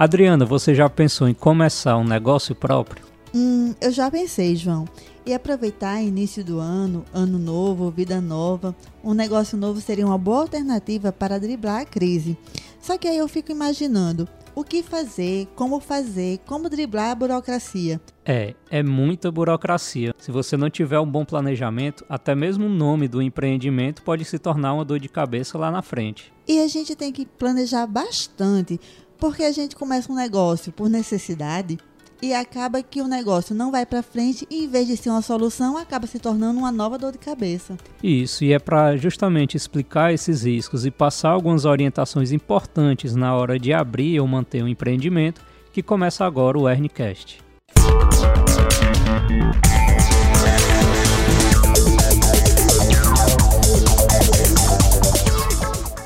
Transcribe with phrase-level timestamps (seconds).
[0.00, 3.04] Adriana, você já pensou em começar um negócio próprio?
[3.34, 4.86] Hum, eu já pensei, João.
[5.26, 8.74] E aproveitar início do ano, ano novo, vida nova,
[9.04, 12.38] um negócio novo seria uma boa alternativa para driblar a crise.
[12.80, 18.00] Só que aí eu fico imaginando, o que fazer, como fazer, como driblar a burocracia.
[18.24, 20.14] É, é muita burocracia.
[20.18, 24.38] Se você não tiver um bom planejamento, até mesmo o nome do empreendimento pode se
[24.38, 26.32] tornar uma dor de cabeça lá na frente.
[26.48, 28.80] E a gente tem que planejar bastante,
[29.20, 31.78] porque a gente começa um negócio por necessidade
[32.22, 35.22] e acaba que o negócio não vai para frente e em vez de ser uma
[35.22, 37.76] solução, acaba se tornando uma nova dor de cabeça.
[38.02, 43.58] Isso, e é para justamente explicar esses riscos e passar algumas orientações importantes na hora
[43.58, 45.42] de abrir ou manter um empreendimento
[45.72, 47.38] que começa agora o Ernicast.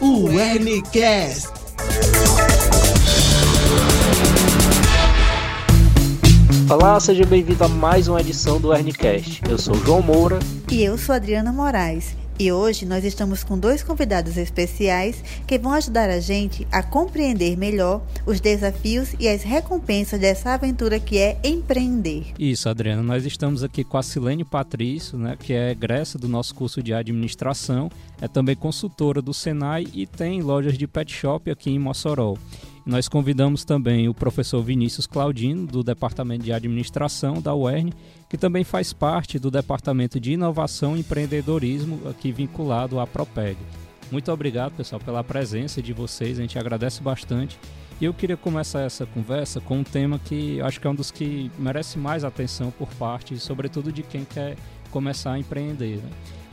[0.01, 1.64] O Ernicast
[6.71, 9.43] Olá, seja bem-vindo a mais uma edição do Ernicast.
[9.49, 10.39] Eu sou João Moura.
[10.73, 12.17] E eu sou Adriana Moraes.
[12.39, 17.57] E hoje nós estamos com dois convidados especiais que vão ajudar a gente a compreender
[17.57, 22.33] melhor os desafios e as recompensas dessa aventura que é empreender.
[22.39, 23.03] Isso, Adriana.
[23.03, 26.95] Nós estamos aqui com a Silene Patrício, né, que é egressa do nosso curso de
[26.95, 32.35] administração, é também consultora do Senai e tem lojas de pet shop aqui em Mossoró.
[32.87, 37.91] Nós convidamos também o professor Vinícius Claudino, do Departamento de Administração da UERN,
[38.29, 43.57] que também faz parte do Departamento de Inovação e Empreendedorismo, aqui vinculado à Propeg.
[44.13, 47.59] Muito obrigado, pessoal, pela presença de vocês, a gente agradece bastante.
[48.01, 51.11] E eu queria começar essa conversa com um tema que acho que é um dos
[51.11, 54.57] que merece mais atenção por parte, sobretudo de quem quer
[54.95, 55.97] começar a empreender.
[55.97, 56.11] Né?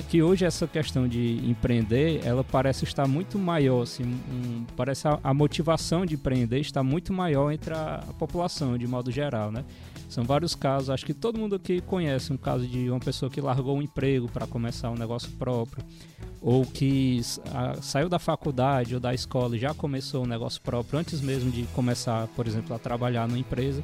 [0.10, 5.20] Que hoje essa questão de empreender, ela parece estar muito maior, assim, um, parece a,
[5.24, 9.64] a, motivação de empreender está muito maior entre a, a, população de modo geral, né?
[10.10, 13.40] São vários casos, acho que todo mundo aqui conhece um caso de uma pessoa que
[13.40, 15.86] largou um emprego para começar um negócio próprio,
[16.42, 17.22] ou que
[17.54, 21.52] a, saiu da faculdade ou da escola e já começou um negócio próprio antes mesmo
[21.52, 23.84] de começar, por exemplo, a trabalhar numa empresa.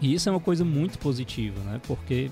[0.00, 1.80] E isso é uma coisa muito positiva, né?
[1.86, 2.30] Porque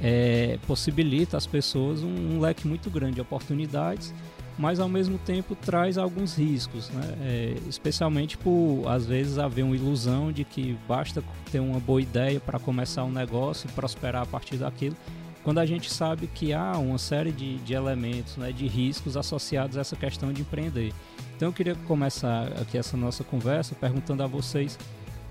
[0.00, 4.14] é, possibilita às pessoas um, um, leque muito grande de oportunidades,
[4.58, 7.16] mas ao mesmo tempo traz alguns riscos, né?
[7.22, 12.38] É, especialmente por às vezes haver uma ilusão de que basta ter uma boa ideia
[12.38, 14.96] para começar um negócio e prosperar a partir daquilo,
[15.42, 19.76] quando a gente sabe que há uma série de, de elementos, né, de riscos associados
[19.76, 20.92] a essa questão de empreender.
[21.36, 24.78] Então eu queria começar aqui essa nossa conversa perguntando a vocês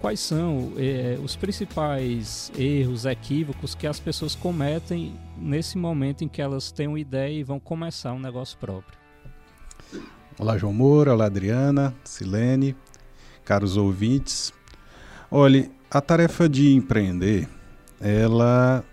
[0.01, 6.41] quais são é, os principais erros, equívocos que as pessoas cometem nesse momento em que
[6.41, 8.99] elas têm uma ideia e vão começar um negócio próprio.
[10.39, 12.75] Olá, João Moura, olá, Adriana, Silene,
[13.45, 14.51] caros ouvintes.
[15.29, 17.47] Olhe, a tarefa de empreender,
[17.99, 18.83] ela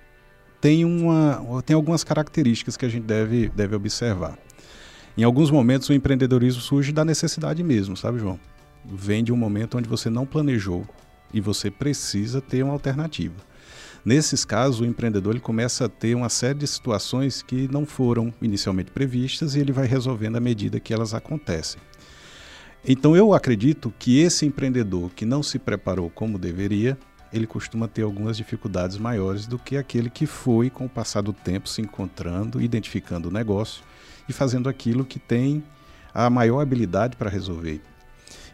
[0.61, 4.39] tem, uma, tem algumas características que a gente deve, deve observar.
[5.17, 8.39] Em alguns momentos, o empreendedorismo surge da necessidade mesmo, sabe, João?
[8.85, 10.87] Vem de um momento onde você não planejou
[11.33, 13.37] e você precisa ter uma alternativa.
[14.05, 18.33] Nesses casos, o empreendedor ele começa a ter uma série de situações que não foram
[18.41, 21.81] inicialmente previstas e ele vai resolvendo à medida que elas acontecem.
[22.87, 26.97] Então, eu acredito que esse empreendedor que não se preparou como deveria,
[27.33, 31.33] ele costuma ter algumas dificuldades maiores do que aquele que foi, com o passar do
[31.33, 33.83] tempo, se encontrando, identificando o negócio
[34.29, 35.63] e fazendo aquilo que tem
[36.15, 37.83] a maior habilidade para resolver.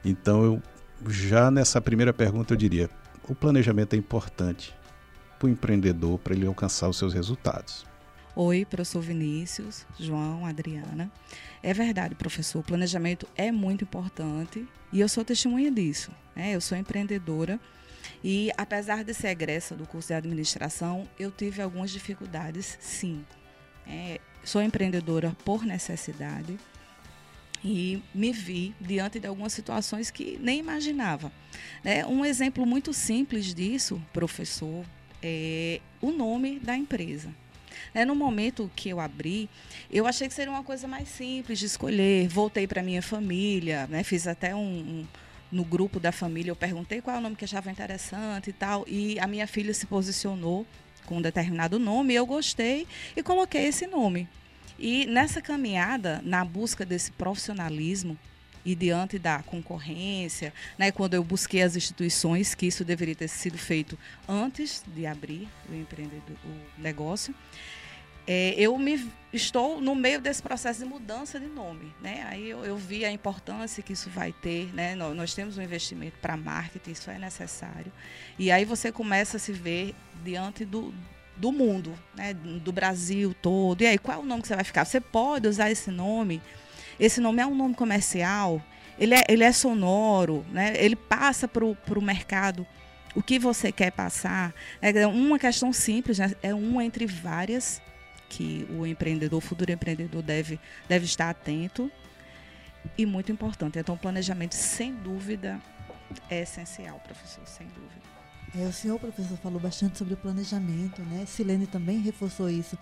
[0.04, 0.62] Então, eu,
[1.10, 2.90] já nessa primeira pergunta, eu diria:
[3.28, 4.74] o planejamento é importante
[5.38, 7.86] para o empreendedor para ele alcançar os seus resultados.
[8.36, 11.10] Oi, professor Vinícius, João, Adriana.
[11.62, 16.10] É verdade, professor, o planejamento é muito importante e eu sou testemunha disso.
[16.34, 16.52] Né?
[16.52, 17.60] Eu sou empreendedora
[18.24, 23.24] e, apesar de ser egressa do curso de administração, eu tive algumas dificuldades, sim.
[23.86, 26.58] É, sou empreendedora por necessidade
[27.64, 31.32] e me vi diante de algumas situações que nem imaginava.
[31.82, 32.04] Né?
[32.04, 34.84] Um exemplo muito simples disso, professor,
[35.22, 37.30] é o nome da empresa.
[37.94, 39.48] É, no momento que eu abri,
[39.90, 42.28] eu achei que seria uma coisa mais simples de escolher.
[42.28, 44.02] Voltei para minha família, né?
[44.04, 45.06] fiz até um, um,
[45.50, 48.84] no grupo da família, eu perguntei qual é o nome que achava interessante e tal,
[48.86, 50.66] e a minha filha se posicionou
[51.06, 52.86] com um determinado nome, eu gostei
[53.16, 54.28] e coloquei esse nome.
[54.78, 58.18] E nessa caminhada, na busca desse profissionalismo
[58.64, 63.58] e diante da concorrência, né, quando eu busquei as instituições, que isso deveria ter sido
[63.58, 63.98] feito
[64.28, 67.34] antes de abrir o, empreendedor, o negócio,
[68.26, 72.24] é, eu me estou no meio desse processo de mudança de nome, né?
[72.30, 74.94] Aí eu, eu vi a importância que isso vai ter, né?
[74.94, 77.92] Nós, nós temos um investimento para marketing, isso é necessário.
[78.38, 79.94] E aí você começa a se ver
[80.24, 80.94] diante do,
[81.36, 82.34] do mundo, né?
[82.34, 83.82] Do Brasil todo.
[83.82, 84.84] E aí qual é o nome que você vai ficar?
[84.84, 86.40] Você pode usar esse nome?
[86.98, 88.62] Esse nome é um nome comercial?
[88.98, 90.74] Ele é, ele é sonoro, né?
[90.76, 92.66] Ele passa para o mercado
[93.14, 94.54] o que você quer passar.
[94.80, 96.32] É uma questão simples, né?
[96.42, 97.80] é uma entre várias
[98.28, 100.58] que o empreendedor, o futuro empreendedor deve,
[100.88, 101.90] deve estar atento
[102.98, 103.78] e muito importante.
[103.78, 105.60] Então, o planejamento, sem dúvida,
[106.28, 108.02] é essencial, professor, sem dúvida.
[108.56, 111.24] É, o senhor, professor, falou bastante sobre o planejamento, né?
[111.26, 112.78] Silene também reforçou isso.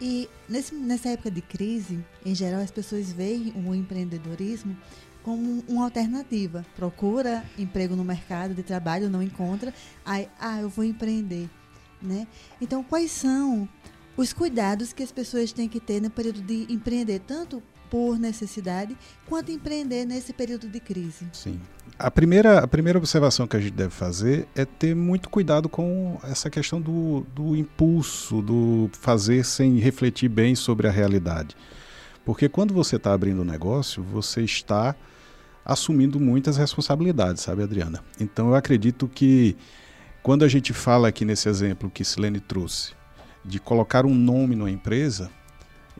[0.00, 4.76] E nesse, nessa época de crise, em geral, as pessoas veem o empreendedorismo
[5.22, 6.66] como uma alternativa.
[6.74, 9.72] Procura emprego no mercado de trabalho, não encontra,
[10.04, 11.48] aí, ah, eu vou empreender.
[12.02, 12.26] Né?
[12.60, 13.68] Então, quais são
[14.16, 17.62] os cuidados que as pessoas têm que ter no período de empreender, tanto
[17.94, 21.28] por necessidade, quanto empreender nesse período de crise.
[21.32, 21.60] Sim.
[21.96, 26.18] A primeira, a primeira observação que a gente deve fazer é ter muito cuidado com
[26.24, 31.56] essa questão do, do impulso, do fazer sem refletir bem sobre a realidade.
[32.24, 34.96] Porque quando você está abrindo um negócio, você está
[35.64, 38.02] assumindo muitas responsabilidades, sabe, Adriana?
[38.18, 39.56] Então eu acredito que
[40.20, 42.92] quando a gente fala aqui nesse exemplo que Silene trouxe,
[43.44, 45.30] de colocar um nome numa empresa,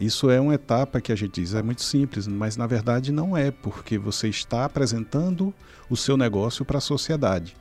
[0.01, 3.37] isso é uma etapa que a gente diz é muito simples, mas na verdade não
[3.37, 5.55] é, porque você está apresentando
[5.89, 7.57] o seu negócio para a sociedade.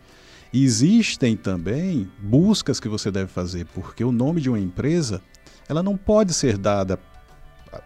[0.54, 5.22] Existem também buscas que você deve fazer, porque o nome de uma empresa
[5.68, 7.00] ela não pode ser dada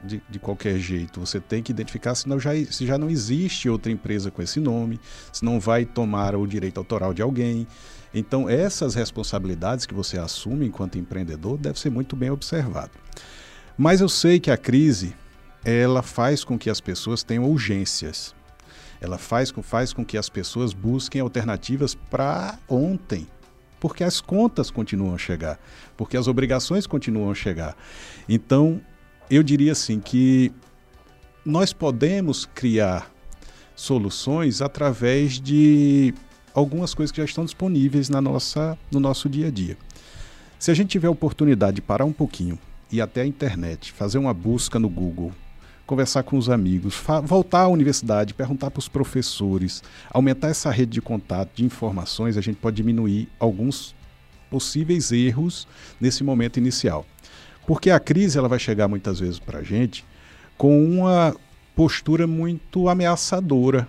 [0.04, 1.20] de, de, qualquer jeito.
[1.20, 4.60] Você tem que identificar se, não já, se já não existe outra empresa com esse
[4.60, 5.00] nome,
[5.32, 7.66] se não vai tomar o direito autoral de alguém,
[8.14, 12.92] então, essas responsabilidades que você assume enquanto empreendedor deve ser muito bem observado.
[13.78, 15.16] Mas eu sei que a crise
[15.64, 18.34] ela faz com que as pessoas tenham urgências.
[19.00, 23.28] Ela faz com, faz com que as pessoas busquem alternativas para ontem,
[23.80, 25.60] porque as contas continuam a chegar,
[25.96, 27.76] porque as obrigações continuam a chegar.
[28.28, 28.82] Então,
[29.30, 30.52] eu diria assim que
[31.46, 33.12] nós podemos criar
[33.76, 36.14] soluções através de
[36.54, 39.78] algumas coisas que já estão disponíveis na nossa, no nosso dia a dia.
[40.58, 42.58] Se a gente tiver a oportunidade de parar um pouquinho,
[42.92, 45.32] ir até a internet, fazer uma busca no Google,
[45.86, 51.02] conversar com os amigos, voltar à universidade, perguntar para os professores, aumentar essa rede de
[51.02, 53.96] contato, de informações, a gente pode diminuir alguns
[54.50, 55.68] possíveis erros
[56.00, 57.06] nesse momento inicial.
[57.66, 60.06] Porque a crise ela vai chegar muitas vezes para a gente
[60.58, 61.36] com uma
[61.76, 63.88] postura muito ameaçadora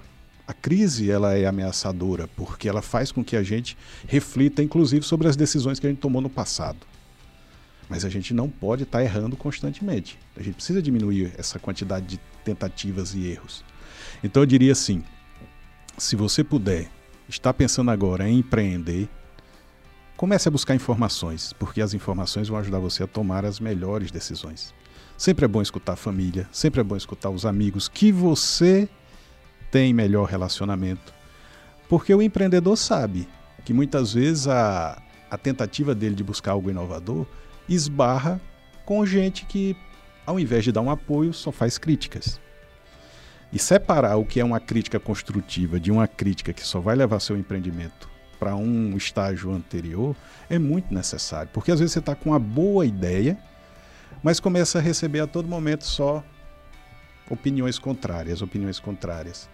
[0.49, 5.29] a crise ela é ameaçadora porque ela faz com que a gente reflita, inclusive, sobre
[5.29, 6.79] as decisões que a gente tomou no passado.
[7.89, 10.19] Mas a gente não pode estar tá errando constantemente.
[10.37, 13.65] A gente precisa diminuir essa quantidade de tentativas e erros.
[14.23, 15.03] Então eu diria assim:
[15.97, 16.91] se você puder,
[17.29, 19.09] está pensando agora em empreender,
[20.17, 24.75] comece a buscar informações, porque as informações vão ajudar você a tomar as melhores decisões.
[25.17, 28.89] Sempre é bom escutar a família, sempre é bom escutar os amigos que você
[29.71, 31.13] tem melhor relacionamento.
[31.89, 33.29] Porque o empreendedor sabe
[33.65, 37.27] que muitas vezes a, a tentativa dele de buscar algo inovador
[37.69, 38.41] esbarra
[38.85, 39.77] com gente que,
[40.25, 42.41] ao invés de dar um apoio, só faz críticas.
[43.53, 47.21] E separar o que é uma crítica construtiva de uma crítica que só vai levar
[47.21, 48.09] seu empreendimento
[48.39, 50.15] para um estágio anterior
[50.49, 51.51] é muito necessário.
[51.53, 53.39] Porque às vezes você está com uma boa ideia,
[54.23, 56.23] mas começa a receber a todo momento só
[57.29, 59.49] opiniões contrárias, opiniões contrárias.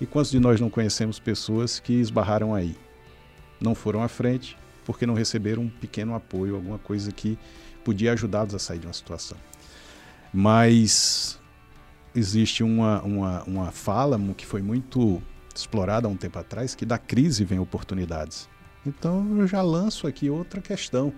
[0.00, 2.76] E quantos de nós não conhecemos pessoas que esbarraram aí?
[3.60, 7.38] Não foram à frente porque não receberam um pequeno apoio, alguma coisa que
[7.84, 9.38] podia ajudá-los a sair de uma situação.
[10.32, 11.38] Mas
[12.14, 15.22] existe uma, uma, uma fala que foi muito
[15.54, 18.48] explorada há um tempo atrás, que da crise vem oportunidades.
[18.86, 21.12] Então eu já lanço aqui outra questão.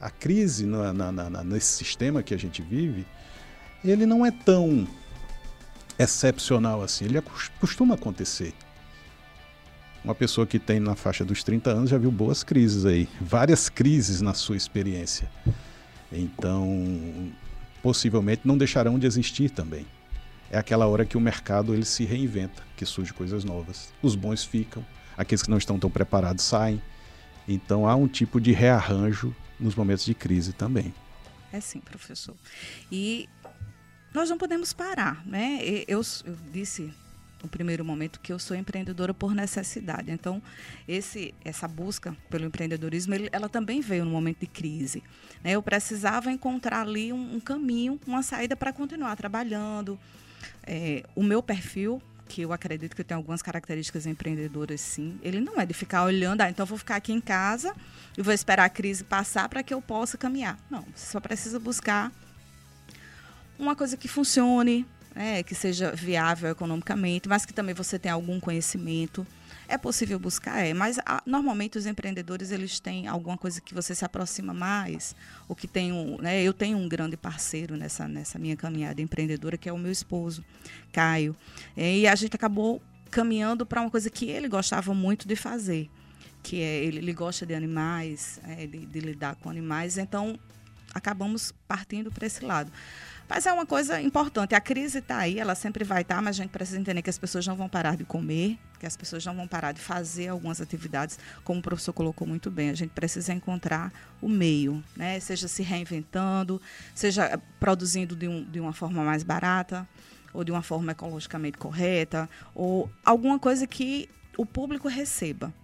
[0.00, 3.06] A crise na, na, na, nesse sistema que a gente vive,
[3.84, 4.86] ele não é tão
[5.98, 7.04] excepcional assim.
[7.04, 7.22] Ele
[7.60, 8.54] costuma acontecer.
[10.02, 13.68] Uma pessoa que tem na faixa dos 30 anos já viu boas crises aí, várias
[13.68, 15.30] crises na sua experiência.
[16.10, 17.30] Então,
[17.82, 19.86] possivelmente não deixarão de existir também.
[20.50, 23.92] É aquela hora que o mercado ele se reinventa, que surge coisas novas.
[24.02, 24.84] Os bons ficam,
[25.16, 26.82] aqueles que não estão tão preparados saem.
[27.46, 30.94] Então há um tipo de rearranjo nos momentos de crise também.
[31.52, 32.34] É sim, professor.
[32.90, 33.28] E
[34.14, 35.60] nós não podemos parar, né?
[35.86, 36.92] Eu, eu disse
[37.42, 40.10] no primeiro momento que eu sou empreendedora por necessidade.
[40.10, 40.42] Então,
[40.86, 45.02] esse, essa busca pelo empreendedorismo, ele, ela também veio no momento de crise.
[45.42, 45.52] Né?
[45.52, 49.98] Eu precisava encontrar ali um, um caminho, uma saída para continuar trabalhando.
[50.62, 55.60] É, o meu perfil, que eu acredito que tem algumas características empreendedoras, sim, ele não
[55.60, 57.74] é de ficar olhando, ah, então eu vou ficar aqui em casa
[58.16, 60.56] e vou esperar a crise passar para que eu possa caminhar.
[60.70, 62.12] Não, você só precisa buscar
[63.58, 68.38] uma coisa que funcione, é, que seja viável economicamente, mas que também você tenha algum
[68.38, 69.26] conhecimento.
[69.68, 73.94] É possível buscar, é, mas a, normalmente os empreendedores eles têm alguma coisa que você
[73.94, 75.14] se aproxima mais,
[75.48, 79.56] ou que tem um, né, eu tenho um grande parceiro nessa nessa minha caminhada empreendedora
[79.56, 80.44] que é o meu esposo,
[80.92, 81.36] Caio,
[81.76, 85.88] é, e a gente acabou caminhando para uma coisa que ele gostava muito de fazer,
[86.42, 90.36] que é ele, ele gosta de animais, é, de, de lidar com animais, então
[90.92, 92.72] acabamos partindo para esse lado.
[93.30, 94.56] Mas é uma coisa importante.
[94.56, 97.08] A crise está aí, ela sempre vai estar, tá, mas a gente precisa entender que
[97.08, 100.26] as pessoas não vão parar de comer, que as pessoas não vão parar de fazer
[100.26, 102.70] algumas atividades, como o professor colocou muito bem.
[102.70, 105.20] A gente precisa encontrar o meio, né?
[105.20, 106.60] seja se reinventando,
[106.92, 109.88] seja produzindo de, um, de uma forma mais barata,
[110.32, 115.54] ou de uma forma ecologicamente correta, ou alguma coisa que o público receba.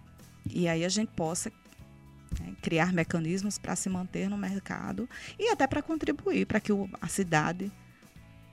[0.49, 1.51] E aí a gente possa
[2.39, 6.89] né, criar mecanismos para se manter no mercado e até para contribuir para que o,
[7.01, 7.71] a cidade,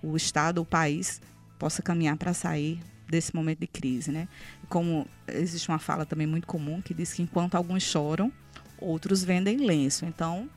[0.02, 1.20] o estado, o país
[1.58, 4.28] possa caminhar para sair desse momento de crise, né?
[4.68, 8.32] Como existe uma fala também muito comum que diz que enquanto alguns choram,
[8.78, 10.04] outros vendem lenço.
[10.04, 10.48] Então,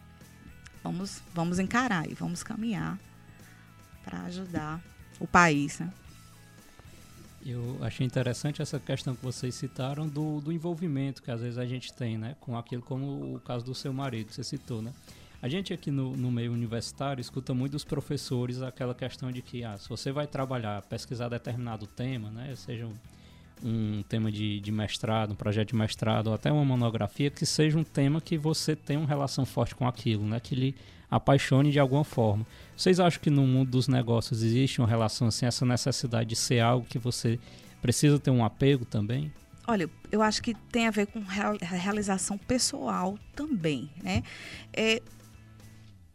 [0.84, 2.98] vamos vamos encarar e vamos caminhar
[4.04, 4.82] para ajudar
[5.20, 5.92] o país, né?
[7.50, 11.66] Eu achei interessante essa questão que vocês citaram do, do envolvimento que às vezes a
[11.66, 12.36] gente tem, né?
[12.42, 14.92] Com aquilo como o caso do seu marido, você citou, né?
[15.42, 19.64] A gente aqui no, no meio universitário escuta muito dos professores aquela questão de que,
[19.64, 22.54] ah, se você vai trabalhar, pesquisar determinado tema, né?
[22.58, 22.96] Seja um,
[23.64, 27.80] um tema de, de mestrado, um projeto de mestrado, ou até uma monografia, que seja
[27.80, 30.42] um tema que você tenha uma relação forte com aquilo, né?
[30.42, 30.76] Que lhe
[31.10, 32.46] apaixone de alguma forma.
[32.76, 36.60] Vocês acham que no mundo dos negócios existe uma relação assim, essa necessidade de ser
[36.60, 37.40] algo que você
[37.82, 39.32] precisa ter um apego também?
[39.68, 44.24] Olha, eu acho que tem a ver com realização pessoal também, né?
[44.72, 45.02] É,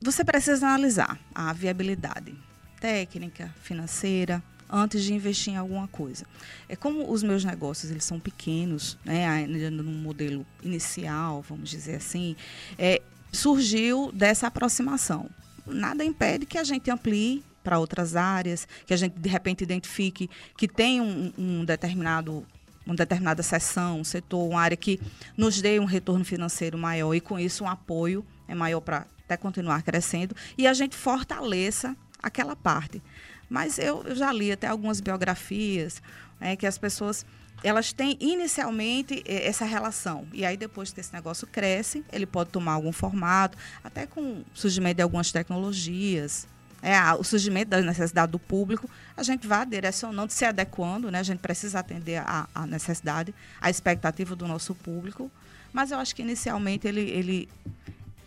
[0.01, 2.35] você precisa analisar a viabilidade
[2.81, 6.25] técnica, financeira, antes de investir em alguma coisa.
[6.69, 11.97] É como os meus negócios eles são pequenos, né, ainda no modelo inicial, vamos dizer
[11.97, 12.35] assim,
[12.79, 15.29] é, surgiu dessa aproximação.
[15.67, 20.29] Nada impede que a gente amplie para outras áreas, que a gente de repente identifique
[20.57, 22.47] que tem um, um determinado
[22.85, 25.01] uma determinada seção, um setor, uma área que
[25.37, 29.37] nos dê um retorno financeiro maior e com isso um apoio é maior para até
[29.37, 33.01] continuar crescendo e a gente fortaleça aquela parte.
[33.49, 36.03] Mas eu, eu já li até algumas biografias
[36.41, 37.25] é, que as pessoas
[37.63, 40.27] elas têm inicialmente eh, essa relação.
[40.33, 44.45] E aí, depois que esse negócio cresce, ele pode tomar algum formato, até com o
[44.55, 46.47] surgimento de algumas tecnologias,
[46.83, 51.21] é, o surgimento da necessidade do público, a gente vai direcionando, se adequando, né?
[51.21, 55.31] a gente precisa atender a, a necessidade, a expectativa do nosso público,
[55.73, 57.49] mas eu acho que inicialmente ele, ele,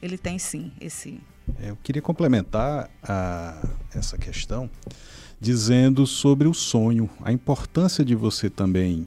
[0.02, 1.20] ele tem sim esse.
[1.60, 3.62] É, eu queria complementar a,
[3.94, 4.70] essa questão
[5.40, 9.06] dizendo sobre o sonho, a importância de você também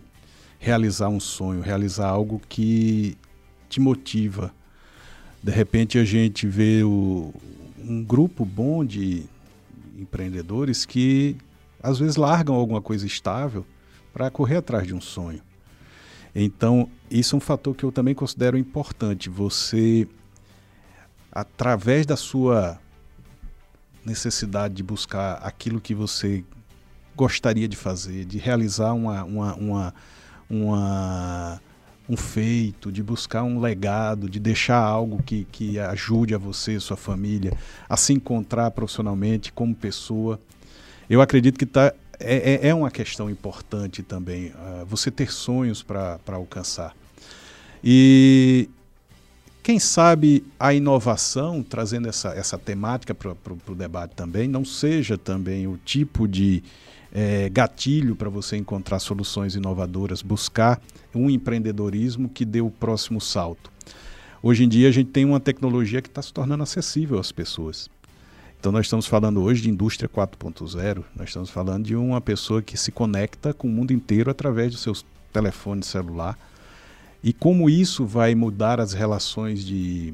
[0.58, 3.16] realizar um sonho, realizar algo que
[3.68, 4.52] te motiva.
[5.42, 7.32] De repente a gente vê o,
[7.78, 9.24] um grupo bom de
[9.98, 11.36] empreendedores que
[11.82, 13.64] às vezes largam alguma coisa estável
[14.12, 15.40] para correr atrás de um sonho.
[16.34, 19.28] Então, isso é um fator que eu também considero importante.
[19.30, 20.06] Você,
[21.32, 22.78] através da sua
[24.04, 26.44] necessidade de buscar aquilo que você
[27.16, 29.94] gostaria de fazer, de realizar uma, uma, uma
[30.50, 31.60] uma,
[32.08, 36.96] um feito, de buscar um legado, de deixar algo que, que ajude a você, sua
[36.96, 37.52] família,
[37.88, 40.40] a se encontrar profissionalmente como pessoa.
[41.08, 45.82] Eu acredito que tá, é, é, é uma questão importante também, uh, você ter sonhos
[45.82, 46.94] para alcançar.
[47.82, 48.68] E
[49.62, 53.32] quem sabe a inovação, trazendo essa, essa temática para
[53.68, 56.62] o debate também, não seja também o tipo de,
[57.12, 60.80] é, gatilho para você encontrar soluções inovadoras, buscar
[61.14, 63.70] um empreendedorismo que dê o próximo salto.
[64.42, 67.88] Hoje em dia a gente tem uma tecnologia que está se tornando acessível às pessoas.
[68.58, 72.76] Então nós estamos falando hoje de indústria 4.0, nós estamos falando de uma pessoa que
[72.76, 74.92] se conecta com o mundo inteiro através do seu
[75.32, 76.38] telefone celular.
[77.22, 80.12] E como isso vai mudar as relações de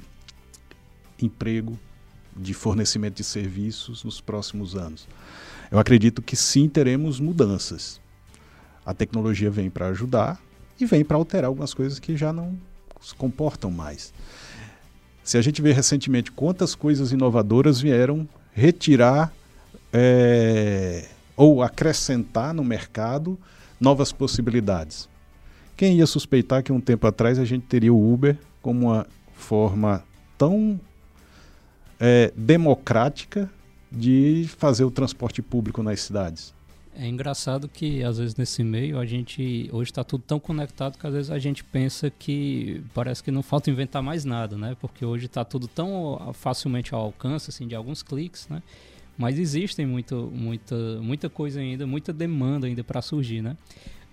[1.21, 1.79] emprego,
[2.37, 5.07] de fornecimento de serviços nos próximos anos.
[5.71, 8.01] Eu acredito que sim teremos mudanças.
[8.85, 10.41] A tecnologia vem para ajudar
[10.79, 12.57] e vem para alterar algumas coisas que já não
[13.01, 14.13] se comportam mais.
[15.23, 19.33] Se a gente vê recentemente quantas coisas inovadoras vieram retirar
[19.93, 23.39] é, ou acrescentar no mercado
[23.81, 25.09] novas possibilidades.
[25.77, 30.05] Quem ia suspeitar que um tempo atrás a gente teria o Uber como uma forma
[30.39, 30.79] tão
[31.99, 33.51] é, democrática
[33.95, 36.53] de fazer o transporte público nas cidades?
[36.97, 41.05] É engraçado que às vezes nesse meio a gente hoje está tudo tão conectado que
[41.05, 44.77] às vezes a gente pensa que parece que não falta inventar mais nada, né?
[44.81, 48.63] Porque hoje está tudo tão facilmente ao alcance assim de alguns cliques, né?
[49.19, 53.57] Mas existem muito, muita, muita coisa ainda, muita demanda ainda para surgir, né?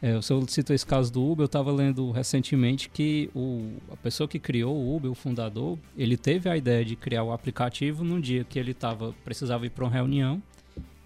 [0.02, 3.96] É, o senhor citou esse caso do Uber, eu estava lendo recentemente que o, a
[3.96, 8.04] pessoa que criou o Uber, o fundador, ele teve a ideia de criar o aplicativo
[8.04, 10.42] num dia que ele tava, precisava ir para uma reunião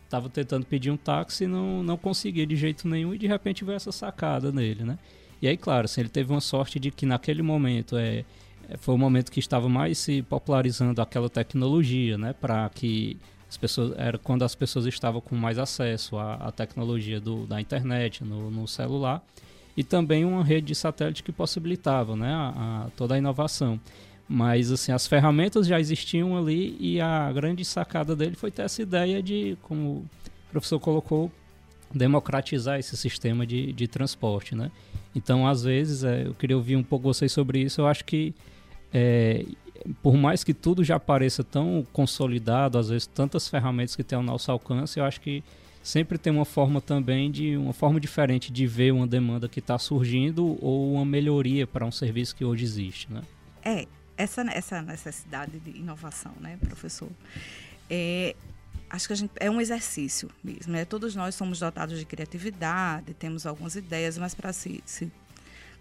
[0.06, 3.66] estava tentando pedir um táxi e não, não conseguia de jeito nenhum e de repente
[3.66, 4.98] veio essa sacada nele, né?
[5.42, 8.24] E aí, claro, assim, ele teve uma sorte de que naquele momento é,
[8.70, 12.34] é foi o momento que estava mais se popularizando aquela tecnologia, né?
[12.34, 13.18] Para que
[13.56, 17.60] as pessoas era quando as pessoas estavam com mais acesso à, à tecnologia do, da
[17.62, 19.24] internet no, no, celular
[19.78, 22.34] e também uma rede de satélite que possibilitava, né?
[22.34, 22.50] A,
[22.86, 23.80] a, toda a inovação.
[24.28, 28.82] Mas assim, as ferramentas já existiam ali e a grande sacada dele foi ter essa
[28.82, 30.06] ideia de, como o
[30.52, 31.32] professor colocou,
[31.94, 34.70] democratizar esse sistema de, de transporte, né?
[35.16, 37.80] Então, às vezes, é, eu queria ouvir um pouco vocês sobre isso.
[37.80, 38.34] Eu acho que,
[38.94, 39.46] é,
[40.02, 44.24] por mais que tudo já pareça tão consolidado, às vezes tantas ferramentas que tem ao
[44.24, 45.44] nosso alcance, eu acho que
[45.84, 49.78] sempre tem uma forma também de uma forma diferente de ver uma demanda que está
[49.78, 53.22] surgindo ou uma melhoria para um serviço que hoje existe, né?
[53.64, 53.88] É,
[54.18, 57.10] essa, essa necessidade de inovação, né, professor?
[57.90, 58.36] É,
[58.90, 60.74] acho que a gente, é um exercício mesmo.
[60.74, 60.86] Né?
[60.86, 65.12] Todos nós somos dotados de criatividade, temos algumas ideias, mas para se, se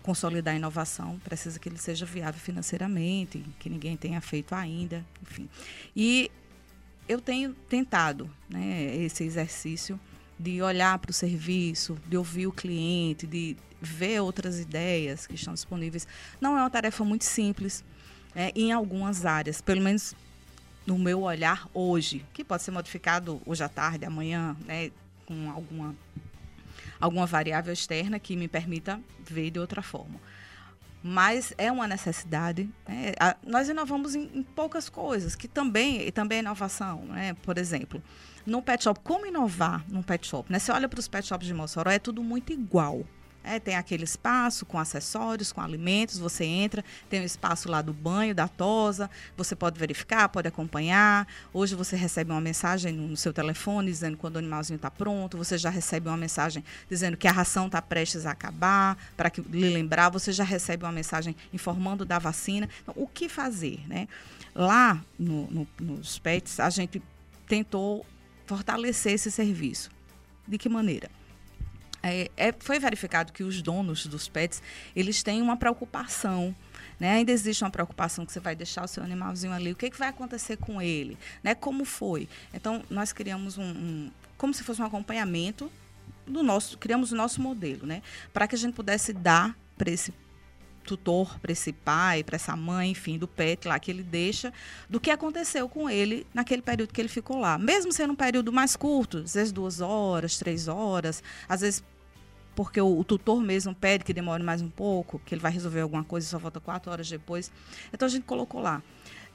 [0.04, 5.48] consolidar a inovação, precisa que ele seja viável financeiramente, que ninguém tenha feito ainda, enfim.
[5.96, 6.30] E
[7.08, 9.98] eu tenho tentado né, esse exercício
[10.38, 15.54] de olhar para o serviço, de ouvir o cliente, de ver outras ideias que estão
[15.54, 16.06] disponíveis.
[16.38, 17.82] Não é uma tarefa muito simples,
[18.34, 20.14] é, em algumas áreas, pelo menos
[20.86, 24.90] no meu olhar hoje, que pode ser modificado hoje à tarde, amanhã, né,
[25.24, 25.96] com alguma,
[27.04, 30.18] alguma variável externa que me permita ver de outra forma.
[31.02, 32.68] Mas é uma necessidade.
[32.88, 33.12] Né?
[33.46, 37.04] Nós inovamos em, em, poucas coisas, que também, também é inovação.
[37.04, 37.34] Né?
[37.42, 38.02] Por exemplo,
[38.46, 40.50] no pet shop, como inovar num pet shop?
[40.50, 40.58] Né?
[40.58, 43.04] Você olha para os pet shops de Mossoró, é tudo muito igual.
[43.46, 47.92] É, tem aquele espaço com acessórios, com alimentos, você entra, tem o espaço lá do
[47.92, 51.28] banho, da tosa, você pode verificar, pode acompanhar.
[51.52, 55.58] Hoje você recebe uma mensagem no seu telefone dizendo quando o animalzinho está pronto, você
[55.58, 60.08] já recebe uma mensagem dizendo que a ração está prestes a acabar, para lhe lembrar,
[60.08, 62.66] você já recebe uma mensagem informando da vacina.
[62.82, 63.80] Então, o que fazer?
[63.86, 64.08] Né?
[64.54, 67.02] Lá no, no, nos PETs, a gente
[67.46, 68.06] tentou
[68.46, 69.90] fortalecer esse serviço.
[70.48, 71.10] De que maneira?
[72.06, 74.62] É, é, foi verificado que os donos dos pets
[74.94, 76.54] eles têm uma preocupação
[76.98, 77.14] né?
[77.14, 79.98] Ainda existe uma preocupação que você vai deixar o seu animalzinho ali, o que, que
[79.98, 81.54] vai acontecer com ele, né?
[81.54, 82.28] Como foi?
[82.52, 85.70] Então nós criamos um, um como se fosse um acompanhamento
[86.26, 88.02] do nosso, criamos o nosso modelo, né?
[88.32, 90.12] Para que a gente pudesse dar para esse
[90.84, 94.52] tutor, para esse pai, para essa mãe, enfim, do pet lá que ele deixa,
[94.88, 97.58] do que aconteceu com ele naquele período que ele ficou lá.
[97.58, 101.82] Mesmo sendo um período mais curto, às vezes duas horas, três horas, às vezes
[102.54, 105.80] porque o, o, tutor mesmo pede que demore mais um pouco, que ele vai resolver
[105.80, 107.50] alguma coisa e só volta quatro horas depois.
[107.92, 108.82] Então a gente colocou lá.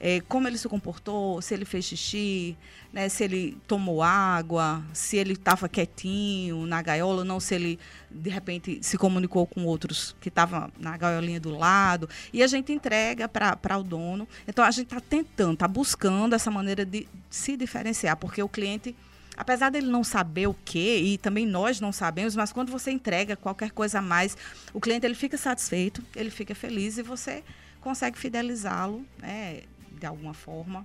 [0.02, 2.56] É, como ele se comportou, se ele fez xixi,
[2.90, 7.78] né, se ele tomou água, se ele estava quietinho na gaiola, não se ele
[8.10, 12.08] de repente se comunicou com outros que estavam na gaiolinha do lado.
[12.32, 14.26] E a gente entrega para o dono.
[14.48, 18.96] Então a gente está tentando, está buscando essa maneira de se diferenciar, porque o cliente
[19.40, 23.34] apesar dele não saber o que e também nós não sabemos, mas quando você entrega
[23.36, 24.36] qualquer coisa a mais,
[24.74, 27.42] o cliente ele fica satisfeito, ele fica feliz e você
[27.80, 29.62] consegue fidelizá-lo, né,
[29.98, 30.84] de alguma forma,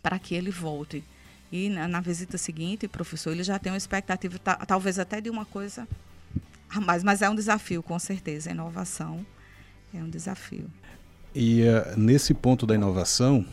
[0.00, 1.02] para que ele volte.
[1.50, 5.44] E na, na, visita seguinte, professor, ele já tem uma expectativa, talvez até de uma
[5.44, 5.88] coisa
[6.70, 8.50] a mais, mas é um desafio, com certeza.
[8.50, 9.26] A inovação
[9.92, 10.70] é um desafio.
[11.34, 13.44] E uh, nesse ponto da inovação,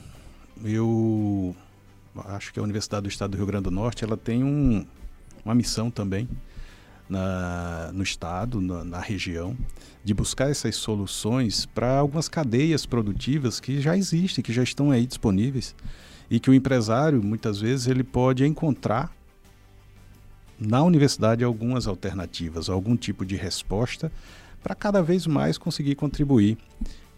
[0.63, 1.55] eu
[2.15, 4.85] acho que a Universidade do Estado do Rio Grande do Norte ela tem um,
[5.45, 6.27] uma missão também
[7.09, 9.57] na, no estado, na, na, região,
[10.03, 15.05] de buscar essas soluções para algumas cadeias produtivas que já existem, que já estão aí
[15.05, 15.75] disponíveis
[16.29, 19.13] e que o empresário muitas vezes ele pode encontrar
[20.57, 24.11] na universidade algumas alternativas, algum tipo de resposta
[24.63, 26.57] para cada vez mais conseguir contribuir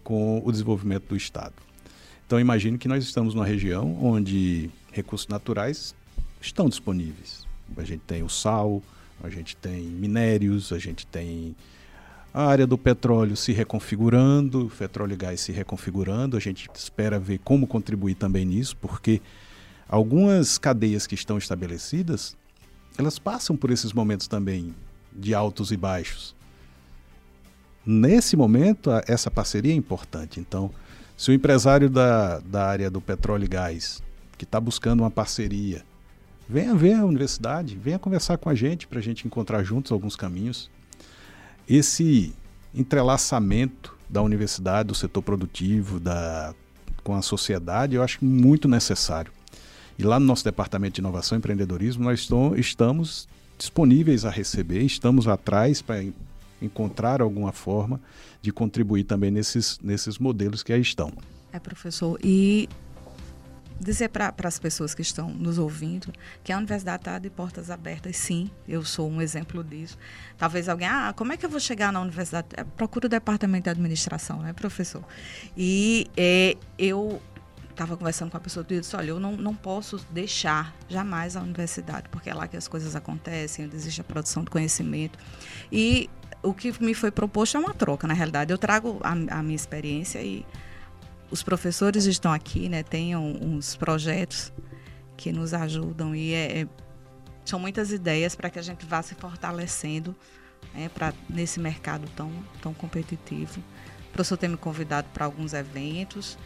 [0.02, 1.54] com o desenvolvimento do Estado.
[2.26, 5.94] Então imagine que nós estamos numa região onde recursos naturais
[6.40, 7.46] estão disponíveis.
[7.76, 8.82] A gente tem o sal,
[9.22, 11.54] a gente tem minérios, a gente tem
[12.32, 16.36] a área do petróleo se reconfigurando, petróleo e gás se reconfigurando.
[16.36, 19.22] A gente espera ver como contribuir também nisso, porque
[19.88, 22.36] algumas cadeias que estão estabelecidas,
[22.98, 24.74] elas passam por esses momentos também
[25.12, 26.34] de altos e baixos.
[27.86, 30.40] Nesse momento, essa parceria é importante.
[30.40, 30.70] Então,
[31.16, 34.02] se o empresário da, da área do petróleo e gás,
[34.36, 35.84] que está buscando uma parceria,
[36.48, 40.16] venha ver a universidade, venha conversar com a gente para a gente encontrar juntos alguns
[40.16, 40.70] caminhos.
[41.68, 42.34] Esse
[42.74, 46.54] entrelaçamento da universidade, do setor produtivo, da,
[47.02, 49.32] com a sociedade, eu acho muito necessário.
[49.98, 55.28] E lá no nosso departamento de inovação e empreendedorismo, nós estamos disponíveis a receber, estamos
[55.28, 56.04] atrás para
[56.64, 58.00] encontrar alguma forma
[58.40, 61.12] de contribuir também nesses, nesses modelos que aí estão.
[61.52, 62.68] É, professor, e
[63.80, 68.16] dizer para as pessoas que estão nos ouvindo que a universidade está de portas abertas,
[68.16, 69.98] sim, eu sou um exemplo disso.
[70.38, 72.48] Talvez alguém, ah, como é que eu vou chegar na universidade?
[72.56, 75.04] É, procura o departamento de administração, né, professor?
[75.56, 77.20] E é, eu
[77.70, 81.40] estava conversando com a pessoa e disse, olha, eu não, não posso deixar jamais a
[81.40, 85.18] universidade, porque é lá que as coisas acontecem, onde existe a produção de conhecimento.
[85.70, 86.08] E
[86.44, 88.52] o que me foi proposto é uma troca, na realidade.
[88.52, 90.46] Eu trago a, a minha experiência e
[91.30, 92.82] os professores estão aqui, né?
[92.82, 94.52] Tem uns projetos
[95.16, 96.68] que nos ajudam e é, é,
[97.44, 100.14] são muitas ideias para que a gente vá se fortalecendo
[100.74, 102.30] né, para nesse mercado tão,
[102.60, 103.60] tão competitivo.
[104.08, 106.38] O professor tem me convidado para alguns eventos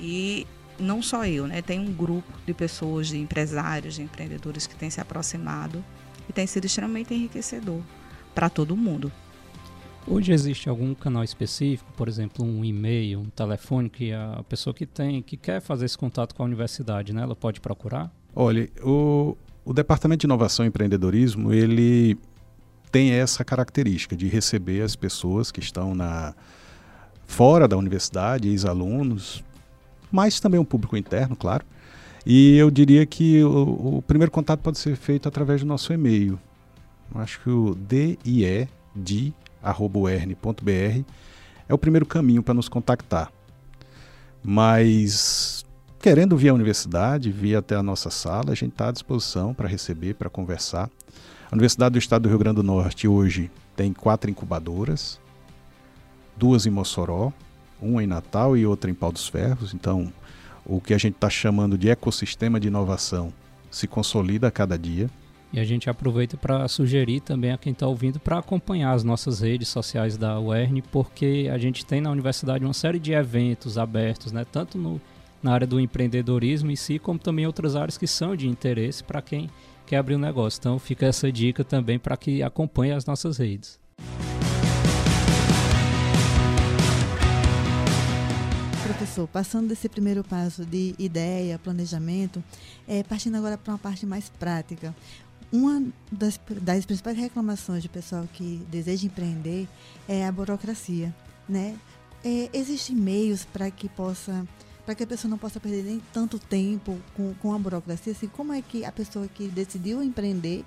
[0.00, 0.46] e
[0.78, 1.62] não só eu, né?
[1.62, 5.84] Tem um grupo de pessoas, de empresários, de empreendedores que tem se aproximado
[6.28, 7.82] e tem sido extremamente enriquecedor
[8.34, 9.12] para todo mundo.
[10.06, 14.84] Hoje existe algum canal específico, por exemplo, um e-mail, um telefone que a pessoa que
[14.84, 18.12] tem, que quer fazer esse contato com a universidade, né, ela pode procurar?
[18.34, 22.18] Olha, o, o Departamento de Inovação e Empreendedorismo, ele
[22.90, 26.34] tem essa característica de receber as pessoas que estão na
[27.24, 29.42] fora da universidade, ex-alunos,
[30.10, 31.64] mas também um público interno, claro.
[32.26, 36.38] E eu diria que o, o primeiro contato pode ser feito através do nosso e-mail.
[37.14, 41.04] Acho que o DIE, DI, ern.br
[41.68, 43.32] é o primeiro caminho para nos contactar.
[44.42, 45.64] Mas
[46.00, 49.68] querendo vir à universidade, vir até a nossa sala, a gente está à disposição para
[49.68, 50.90] receber, para conversar.
[51.50, 55.20] A Universidade do Estado do Rio Grande do Norte hoje tem quatro incubadoras,
[56.36, 57.32] duas em Mossoró,
[57.80, 59.74] uma em Natal e outra em Pau dos Ferros.
[59.74, 60.12] Então,
[60.64, 63.32] o que a gente está chamando de ecossistema de inovação
[63.70, 65.08] se consolida a cada dia.
[65.52, 69.40] E a gente aproveita para sugerir também a quem está ouvindo para acompanhar as nossas
[69.40, 74.32] redes sociais da UERN, porque a gente tem na universidade uma série de eventos abertos,
[74.32, 74.46] né?
[74.50, 74.98] tanto no,
[75.42, 79.20] na área do empreendedorismo em si, como também outras áreas que são de interesse para
[79.20, 79.50] quem
[79.86, 80.58] quer abrir um negócio.
[80.58, 83.78] Então fica essa dica também para que acompanhe as nossas redes.
[88.82, 92.42] Professor, passando desse primeiro passo de ideia, planejamento,
[92.88, 94.94] é, partindo agora para uma parte mais prática
[95.52, 99.68] uma das, das principais reclamações de pessoal que deseja empreender
[100.08, 101.14] é a burocracia,
[101.48, 101.76] né?
[102.24, 104.46] É, Existem meios para que possa
[104.84, 108.26] para que a pessoa não possa perder nem tanto tempo com, com a burocracia, assim,
[108.26, 110.64] como é que a pessoa que decidiu empreender,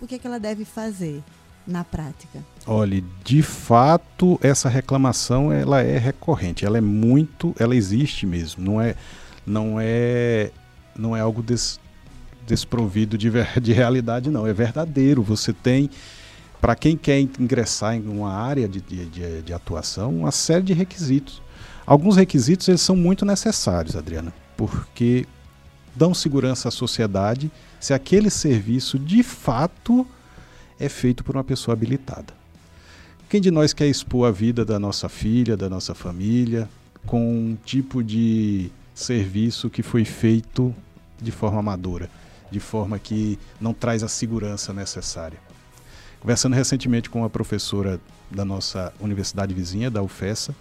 [0.00, 1.22] o que é que ela deve fazer
[1.64, 2.40] na prática?
[2.66, 8.80] Olha, de fato, essa reclamação ela é recorrente, ela é muito, ela existe mesmo, não
[8.80, 8.96] é,
[9.46, 10.50] não é,
[10.96, 11.78] não é algo desse,
[12.46, 14.46] desprovido de, de realidade, não.
[14.46, 15.22] É verdadeiro.
[15.22, 15.90] Você tem,
[16.60, 21.42] para quem quer ingressar em uma área de, de, de, atuação, uma série de requisitos.
[21.86, 25.26] Alguns requisitos eles são muito necessários, Adriana, porque
[25.94, 27.50] dão segurança à sociedade
[27.80, 30.06] se aquele serviço de fato
[30.78, 32.32] é feito por uma pessoa habilitada.
[33.28, 36.68] Quem de nós quer expor a vida da nossa filha, da nossa família,
[37.06, 40.74] com um tipo de serviço que foi feito
[41.20, 42.10] de forma amadora?
[42.52, 45.38] De forma que não traz a segurança necessária.
[46.20, 47.98] Conversando recentemente com uma professora
[48.30, 50.54] da nossa universidade vizinha, da UFESA,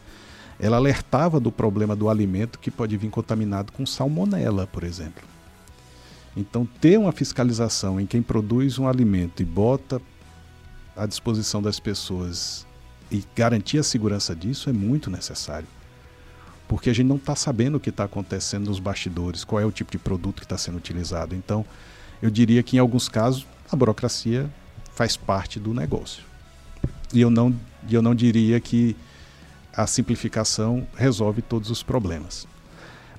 [0.59, 5.23] ela alertava do problema do alimento que pode vir contaminado com salmonela, por exemplo.
[6.35, 10.01] Então, ter uma fiscalização em quem produz um alimento e bota
[10.95, 12.65] à disposição das pessoas
[13.11, 15.67] e garantir a segurança disso é muito necessário.
[16.71, 19.73] Porque a gente não está sabendo o que está acontecendo nos bastidores, qual é o
[19.73, 21.35] tipo de produto que está sendo utilizado.
[21.35, 21.65] Então,
[22.21, 24.49] eu diria que em alguns casos a burocracia
[24.93, 26.23] faz parte do negócio.
[27.13, 27.53] E eu não,
[27.89, 28.95] eu não diria que
[29.75, 32.47] a simplificação resolve todos os problemas.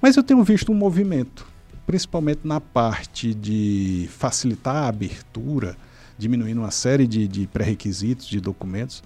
[0.01, 1.47] Mas eu tenho visto um movimento,
[1.87, 5.77] principalmente na parte de facilitar a abertura,
[6.17, 9.03] diminuindo uma série de, de pré-requisitos, de documentos.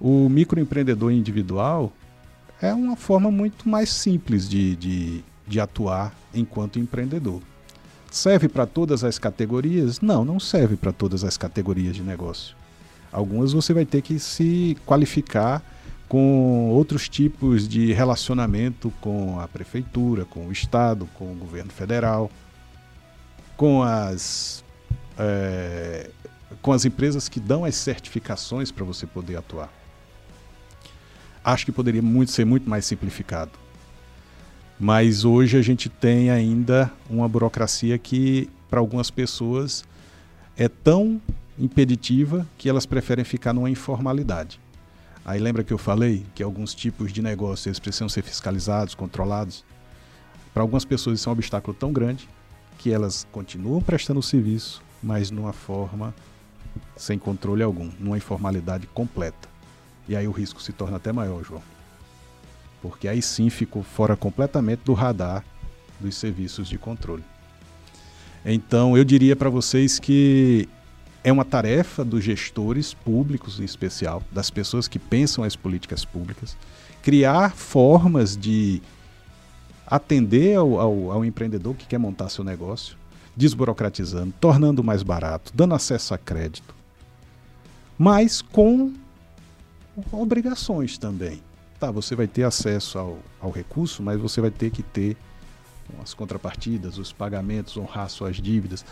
[0.00, 1.92] O microempreendedor individual
[2.60, 7.40] é uma forma muito mais simples de, de, de atuar enquanto empreendedor.
[8.10, 10.00] Serve para todas as categorias?
[10.00, 12.56] Não, não serve para todas as categorias de negócio.
[13.12, 15.62] Algumas você vai ter que se qualificar
[16.08, 22.30] com outros tipos de relacionamento com a prefeitura, com o Estado, com o governo federal,
[23.56, 24.64] com as,
[25.16, 26.10] é,
[26.60, 29.79] com as empresas que dão as certificações para você poder atuar.
[31.44, 33.52] Acho que poderia muito, ser muito mais simplificado.
[34.78, 39.84] Mas hoje a gente tem ainda uma burocracia que, para algumas pessoas,
[40.56, 41.20] é tão
[41.58, 44.58] impeditiva que elas preferem ficar numa informalidade.
[45.24, 49.64] Aí lembra que eu falei que alguns tipos de negócios eles precisam ser fiscalizados, controlados?
[50.54, 52.26] Para algumas pessoas isso é um obstáculo tão grande
[52.78, 56.14] que elas continuam prestando o serviço, mas numa forma
[56.96, 59.49] sem controle algum, numa informalidade completa.
[60.10, 61.62] E aí o risco se torna até maior, João.
[62.82, 65.44] Porque aí sim ficou fora completamente do radar
[66.00, 67.22] dos serviços de controle.
[68.44, 70.68] Então eu diria para vocês que
[71.22, 76.56] é uma tarefa dos gestores públicos, em especial, das pessoas que pensam as políticas públicas,
[77.04, 78.82] criar formas de
[79.86, 82.96] atender ao, ao, ao, empreendedor que quer montar seu negócio,
[83.36, 86.74] desburocratizando, tornando mais barato, dando acesso a crédito,
[87.96, 88.92] mas com
[90.12, 91.42] obrigações também.
[91.78, 95.16] Tá, você vai ter acesso ao, ao recurso, mas você vai ter que ter
[96.02, 98.84] as contrapartidas, os pagamentos, honrar suas dívidas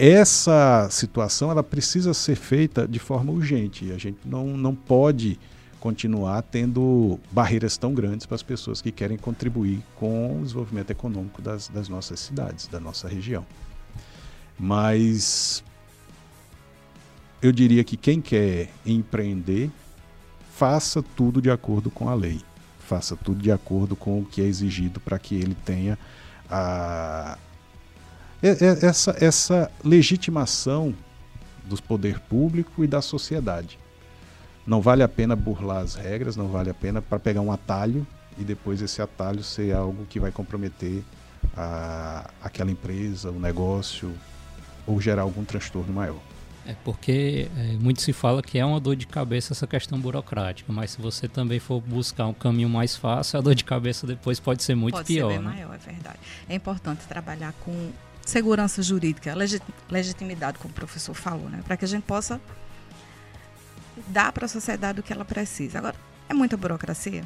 [0.00, 3.92] essa situação ela precisa ser feita de forma urgente.
[3.92, 5.38] A gente não, não pode
[5.78, 11.42] continuar tendo barreiras tão grandes para as pessoas que querem contribuir com o desenvolvimento econômico
[11.42, 13.44] das, das nossas cidades, da nossa região.
[14.58, 15.62] Mas
[17.42, 19.70] eu diria que quem quer empreender,
[20.60, 22.38] faça tudo de acordo com a lei,
[22.80, 25.98] faça tudo de acordo com o que é exigido para que ele tenha
[26.50, 27.38] a,
[28.42, 30.94] essa, essa legitimação
[31.64, 33.78] do poder público e da sociedade.
[34.66, 38.06] Não vale a pena burlar as regras, não vale a pena para pegar um atalho
[38.36, 41.02] e depois esse atalho ser algo que vai comprometer
[41.56, 44.12] a, aquela empresa, o negócio
[44.86, 46.29] ou gerar algum transtorno maior.
[46.70, 50.72] É porque é, muito se fala que é uma dor de cabeça essa questão burocrática,
[50.72, 54.38] mas se você também for buscar um caminho mais fácil, a dor de cabeça depois
[54.38, 55.26] pode ser muito pode pior.
[55.26, 55.64] Pode ser bem né?
[55.66, 56.18] maior, é verdade.
[56.48, 57.90] É importante trabalhar com
[58.24, 59.34] segurança jurídica,
[59.90, 61.60] legitimidade, como o professor falou, né?
[61.64, 62.40] para que a gente possa
[64.06, 65.78] dar para a sociedade o que ela precisa.
[65.78, 65.96] Agora,
[66.28, 67.24] é muita burocracia?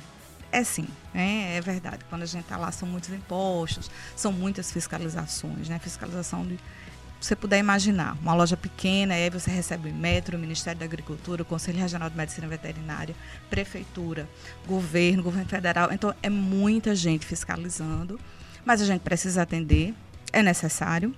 [0.51, 1.57] É sim, né?
[1.57, 1.99] é verdade.
[2.09, 5.79] Quando a gente está lá, são muitos impostos, são muitas fiscalizações, né?
[5.79, 6.59] Fiscalização de.
[7.25, 11.41] Você puder imaginar, uma loja pequena, aí você recebe o Metro, o Ministério da Agricultura,
[11.41, 13.17] o Conselho Regional de Medicina Veterinária,
[13.49, 14.29] Prefeitura,
[14.67, 15.91] Governo, Governo Federal.
[15.91, 18.21] Então, é muita gente fiscalizando,
[18.63, 19.95] mas a gente precisa atender
[20.35, 21.15] é necessário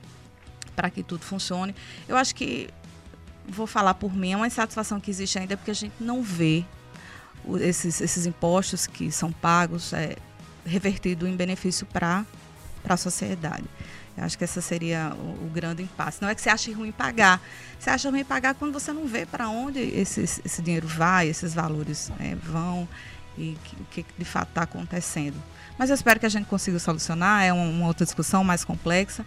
[0.77, 1.75] para que tudo funcione.
[2.07, 2.69] Eu acho que,
[3.49, 6.65] vou falar por mim, é uma insatisfação que existe ainda porque a gente não vê
[7.59, 10.15] esses, esses impostos que são pagos é,
[10.65, 12.25] revertido em benefício para
[12.89, 13.65] a sociedade.
[14.17, 16.23] Eu acho que essa seria o, o, grande impasse.
[16.23, 17.41] Não é que você ache ruim pagar.
[17.79, 21.55] Você acha ruim pagar quando você não vê para onde esse, esse dinheiro vai, esses
[21.55, 22.89] valores né, vão
[23.37, 25.37] e o que, que de fato está acontecendo.
[25.79, 29.27] Mas eu espero que a gente consiga solucionar, é uma, outra discussão mais complexa.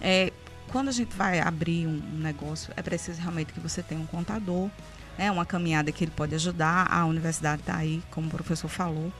[0.00, 0.32] É,
[0.68, 4.06] quando a gente vai abrir um, um negócio, é preciso realmente que você tenha um
[4.06, 4.70] contador,
[5.18, 6.86] é uma caminhada que ele pode ajudar.
[6.88, 9.12] A universidade está aí, como o professor falou,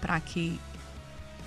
[0.00, 0.58] para que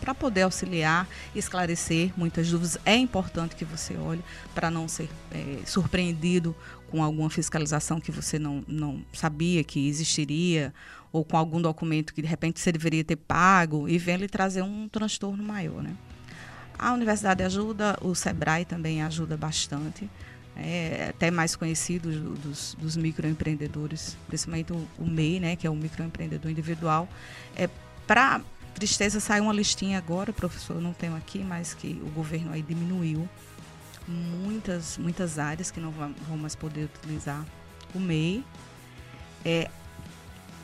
[0.01, 2.77] para poder auxiliar esclarecer muitas dúvidas.
[2.83, 4.21] É importante que você olhe
[4.53, 6.55] para não ser é, surpreendido
[6.89, 10.73] com alguma fiscalização que você não, não sabia que existiria
[11.11, 14.63] ou com algum documento que de repente você deveria ter pago e vem lhe trazer
[14.63, 15.83] um transtorno maior.
[15.83, 15.95] Né?
[16.77, 20.09] A universidade ajuda, o SEBRAE também ajuda bastante,
[20.55, 25.75] é até mais conhecido dos, dos microempreendedores, principalmente o, o, MEI, né, que é o
[25.75, 27.07] microempreendedor individual.
[27.55, 27.69] É,
[28.05, 28.41] Para
[28.73, 33.27] tristeza, saiu uma listinha agora, professor, não tenho aqui, mas que o governo aí diminuiu
[34.07, 37.45] muitas, muitas áreas que não vão mais poder utilizar
[37.93, 38.43] o MEI.
[39.45, 39.69] É,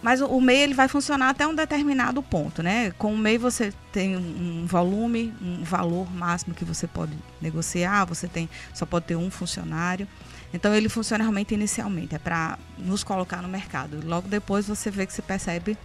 [0.01, 2.91] Mas o, MEI ele vai funcionar até um determinado ponto, né?
[2.91, 8.05] Com o MEI você tem um, um volume, um valor máximo que você pode negociar,
[8.05, 10.07] você tem só pode ter um funcionário.
[10.53, 13.99] Então ele funciona realmente inicialmente, é para nos colocar no mercado.
[14.05, 15.77] Logo depois você vê que se percebe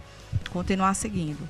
[0.51, 1.47] continuar seguindo.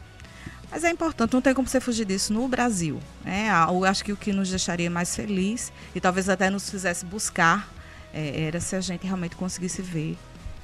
[0.73, 2.99] Mas é importante, não tem como você fugir disso no Brasil.
[3.23, 3.47] Né?
[3.69, 7.71] Eu acho que o que nos deixaria mais feliz e talvez até nos fizesse buscar
[8.11, 10.17] é, era se a gente realmente conseguisse ver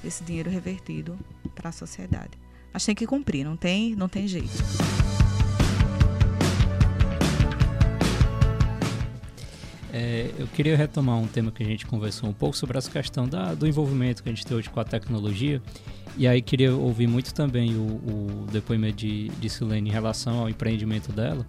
[0.03, 1.15] esse dinheiro revertido
[1.53, 2.31] para a sociedade.
[2.73, 4.49] Mas tem que cumprir, não tem, não tem jeito.
[9.93, 13.27] É, eu queria retomar um tema que a gente conversou um pouco sobre essa questão
[13.27, 15.61] da, do envolvimento que a gente tem hoje com a tecnologia.
[16.19, 20.49] E aí queria ouvir muito também o, o depoimento de, de Silene em relação ao
[20.49, 21.47] empreendimento dela.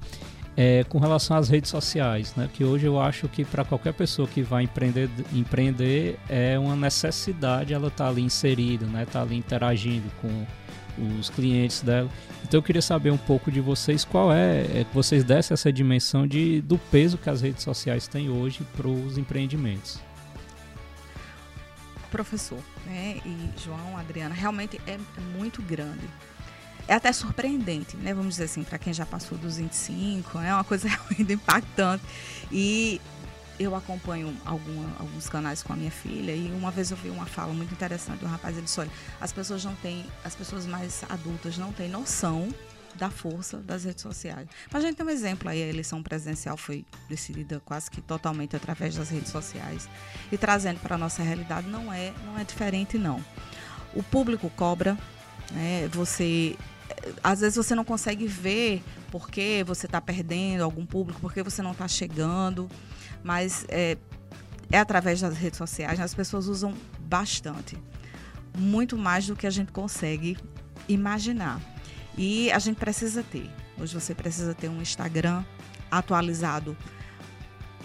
[0.56, 2.48] É, com relação às redes sociais, né?
[2.52, 7.74] Que hoje eu acho que para qualquer pessoa que vai empreender, empreender é uma necessidade
[7.74, 9.04] ela estar tá ali inserida, né?
[9.10, 10.46] Tá ali interagindo com
[11.18, 12.08] os clientes dela.
[12.44, 15.72] Então eu queria saber um pouco de vocês qual é, é que vocês dessem essa
[15.72, 19.98] dimensão de, do peso que as redes sociais têm hoje para os empreendimentos.
[22.10, 24.98] Professor, né, e João, Adriana, realmente é
[25.36, 26.08] muito grande.
[26.88, 28.12] É até surpreendente, né?
[28.12, 32.02] Vamos dizer assim, para quem já passou dos 25, é uma coisa realmente impactante.
[32.50, 33.00] E
[33.60, 37.52] eu acompanho alguns canais com a minha filha e uma vez eu vi uma fala
[37.52, 41.04] muito interessante do um rapaz, ele disse, olha, as pessoas não têm, as pessoas mais
[41.10, 42.48] adultas não têm noção
[42.96, 44.48] da força das redes sociais.
[44.72, 48.56] Mas a gente tem um exemplo aí, a eleição presidencial foi decidida quase que totalmente
[48.56, 49.88] através das redes sociais
[50.30, 53.24] e trazendo para a nossa realidade não é, não é diferente não.
[53.94, 54.98] O público cobra,
[55.52, 55.88] né?
[55.92, 56.56] Você
[57.22, 61.72] às vezes você não consegue ver porque você está perdendo algum público, porque você não
[61.72, 62.68] está chegando
[63.22, 63.96] mas é,
[64.70, 67.76] é através das redes sociais, as pessoas usam bastante,
[68.56, 70.36] muito mais do que a gente consegue
[70.88, 71.60] imaginar.
[72.22, 73.50] E a gente precisa ter.
[73.80, 75.42] Hoje você precisa ter um Instagram
[75.90, 76.76] atualizado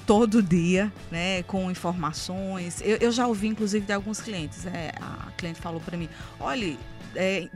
[0.05, 2.81] todo dia, né, com informações.
[2.81, 4.65] Eu, eu já ouvi, inclusive, de alguns clientes.
[4.65, 6.77] É, a cliente falou para mim: olha,
[7.15, 7.47] é,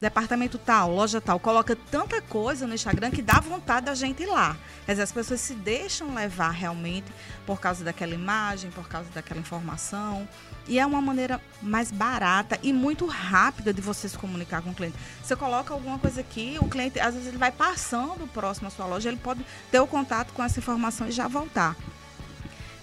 [0.00, 4.26] departamento tal, loja tal, coloca tanta coisa no Instagram que dá vontade da gente ir
[4.26, 4.56] lá.
[4.86, 7.12] Quer dizer, as pessoas se deixam levar realmente
[7.44, 10.28] por causa daquela imagem, por causa daquela informação.
[10.68, 14.74] E é uma maneira mais barata e muito rápida de você se comunicar com o
[14.74, 14.96] cliente.
[15.22, 18.86] Você coloca alguma coisa aqui, o cliente, às vezes, ele vai passando próximo à sua
[18.86, 21.74] loja, ele pode ter o contato com essa informação e já voltar.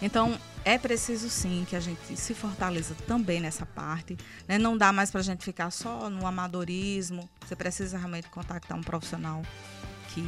[0.01, 4.17] Então, é preciso sim que a gente se fortaleça também nessa parte.
[4.47, 4.57] Né?
[4.57, 7.29] Não dá mais para a gente ficar só no amadorismo.
[7.45, 9.43] Você precisa realmente contactar um profissional
[10.09, 10.23] que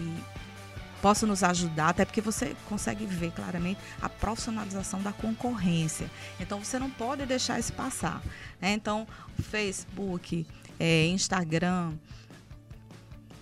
[1.01, 6.09] possa nos ajudar, até porque você consegue ver claramente a profissionalização da concorrência.
[6.39, 8.21] Então você não pode deixar isso passar.
[8.61, 8.73] Né?
[8.73, 9.07] Então,
[9.41, 10.45] Facebook,
[10.79, 11.93] é, Instagram,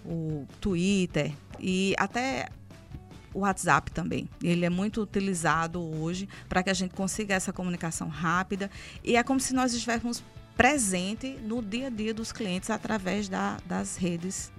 [0.05, 2.47] o Twitter e até
[3.35, 4.27] o WhatsApp também.
[4.41, 8.71] Ele é muito utilizado hoje para que a gente consiga essa comunicação rápida
[9.03, 10.23] e é como se nós estivéssemos
[10.55, 14.51] presente no dia a dia dos clientes através da, das redes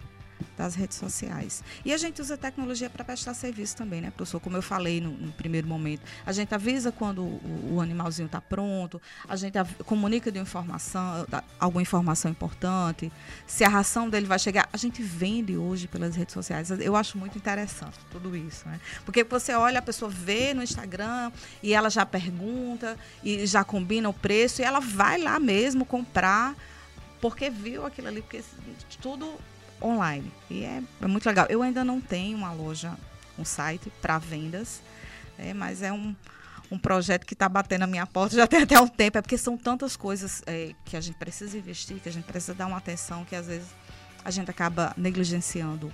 [0.57, 1.63] das redes sociais.
[1.85, 4.41] E a gente usa tecnologia para prestar serviço também, né, professor?
[4.41, 8.41] Como eu falei no, no primeiro momento, a gente avisa quando o, o animalzinho está
[8.41, 11.27] pronto, a gente comunica de informação,
[11.59, 13.13] alguma informação importante,
[13.47, 14.69] se a ração dele vai chegar.
[14.73, 16.71] A gente vende hoje pelas redes sociais.
[16.71, 18.81] Eu acho muito interessante tudo isso, né?
[19.05, 21.31] Porque você olha, a pessoa vê no Instagram
[21.63, 26.55] e ela já pergunta e já combina o preço e ela vai lá mesmo comprar
[27.21, 28.43] porque viu aquilo ali, porque
[29.01, 29.35] tudo
[29.83, 30.31] online.
[30.51, 31.47] E é, é muito legal.
[31.49, 32.95] Eu ainda não tenho uma loja,
[33.39, 34.81] um site para vendas,
[35.39, 36.15] é, mas é um,
[36.71, 39.19] um projeto que está batendo a minha porta já tem até um tempo.
[39.19, 42.55] É porque são tantas coisas é, que a gente precisa investir, que a gente precisa
[42.55, 43.69] dar uma atenção que às vezes
[44.25, 45.93] a gente acaba negligenciando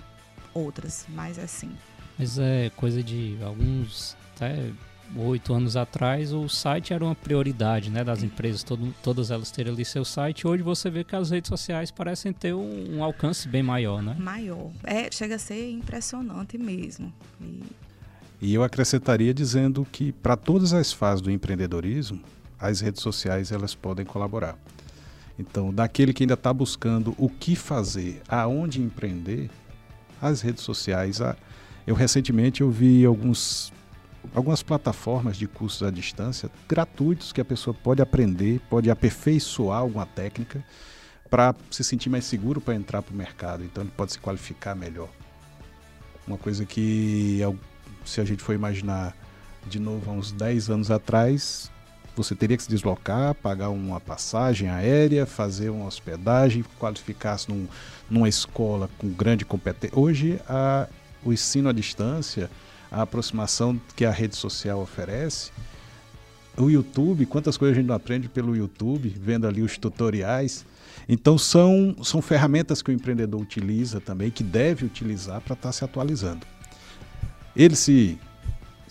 [0.53, 1.05] outras.
[1.09, 1.75] Mas é assim.
[2.17, 4.71] Mas é coisa de alguns até
[5.17, 9.73] oito anos atrás, o site era uma prioridade né, das empresas, todo, todas elas terem
[9.73, 10.47] ali seu site.
[10.47, 14.15] Hoje você vê que as redes sociais parecem ter um, um alcance bem maior, né?
[14.19, 14.71] Maior.
[14.83, 17.13] É, chega a ser impressionante mesmo.
[17.41, 17.63] E,
[18.41, 22.21] e eu acrescentaria dizendo que para todas as fases do empreendedorismo,
[22.59, 24.57] as redes sociais elas podem colaborar.
[25.37, 29.49] Então, daquele que ainda está buscando o que fazer, aonde empreender,
[30.23, 31.19] as redes sociais.
[31.85, 33.73] Eu recentemente eu vi alguns
[34.33, 40.05] algumas plataformas de cursos à distância gratuitos que a pessoa pode aprender, pode aperfeiçoar alguma
[40.05, 40.63] técnica
[41.29, 43.63] para se sentir mais seguro para entrar para o mercado.
[43.63, 45.09] Então ele pode se qualificar melhor.
[46.27, 47.41] Uma coisa que,
[48.05, 49.15] se a gente for imaginar
[49.67, 51.71] de novo há uns 10 anos atrás,
[52.15, 57.67] você teria que se deslocar, pagar uma passagem aérea, fazer uma hospedagem, qualificar-se num,
[58.09, 59.97] numa escola com grande competência.
[59.97, 60.87] Hoje, a,
[61.23, 62.49] o ensino à distância,
[62.93, 65.51] a aproximação que a rede social oferece,
[66.55, 70.63] o YouTube, quantas coisas a gente não aprende pelo YouTube, vendo ali os tutoriais.
[71.09, 75.73] Então são, são ferramentas que o empreendedor utiliza também, que deve utilizar para estar tá
[75.73, 76.45] se atualizando.
[77.55, 78.19] Ele se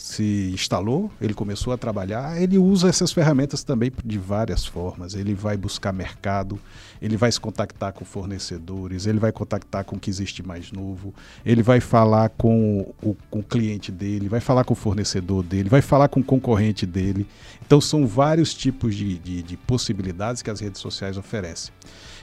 [0.02, 5.14] se instalou, ele começou a trabalhar, ele usa essas ferramentas também de várias formas.
[5.14, 6.58] Ele vai buscar mercado,
[7.00, 11.14] ele vai se contactar com fornecedores, ele vai contactar com o que existe mais novo,
[11.46, 15.68] ele vai falar com o, com o cliente dele, vai falar com o fornecedor dele,
[15.68, 17.24] vai falar com o concorrente dele.
[17.64, 21.72] Então são vários tipos de, de, de possibilidades que as redes sociais oferecem.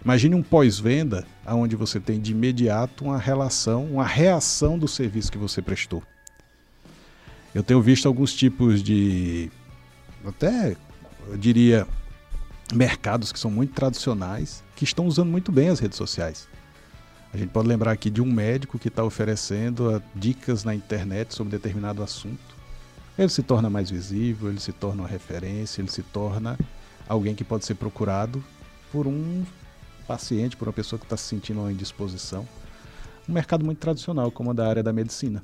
[0.03, 5.37] Imagine um pós-venda onde você tem de imediato uma relação, uma reação do serviço que
[5.37, 6.03] você prestou.
[7.53, 9.51] Eu tenho visto alguns tipos de,
[10.25, 10.75] até
[11.27, 11.87] eu diria,
[12.73, 16.47] mercados que são muito tradicionais, que estão usando muito bem as redes sociais.
[17.33, 21.33] A gente pode lembrar aqui de um médico que está oferecendo ah, dicas na internet
[21.35, 22.57] sobre determinado assunto.
[23.17, 26.57] Ele se torna mais visível, ele se torna uma referência, ele se torna
[27.07, 28.43] alguém que pode ser procurado
[28.91, 29.43] por um
[30.07, 32.47] paciente, por uma pessoa que está se sentindo uma indisposição.
[33.27, 35.43] Um mercado muito tradicional, como a da área da medicina.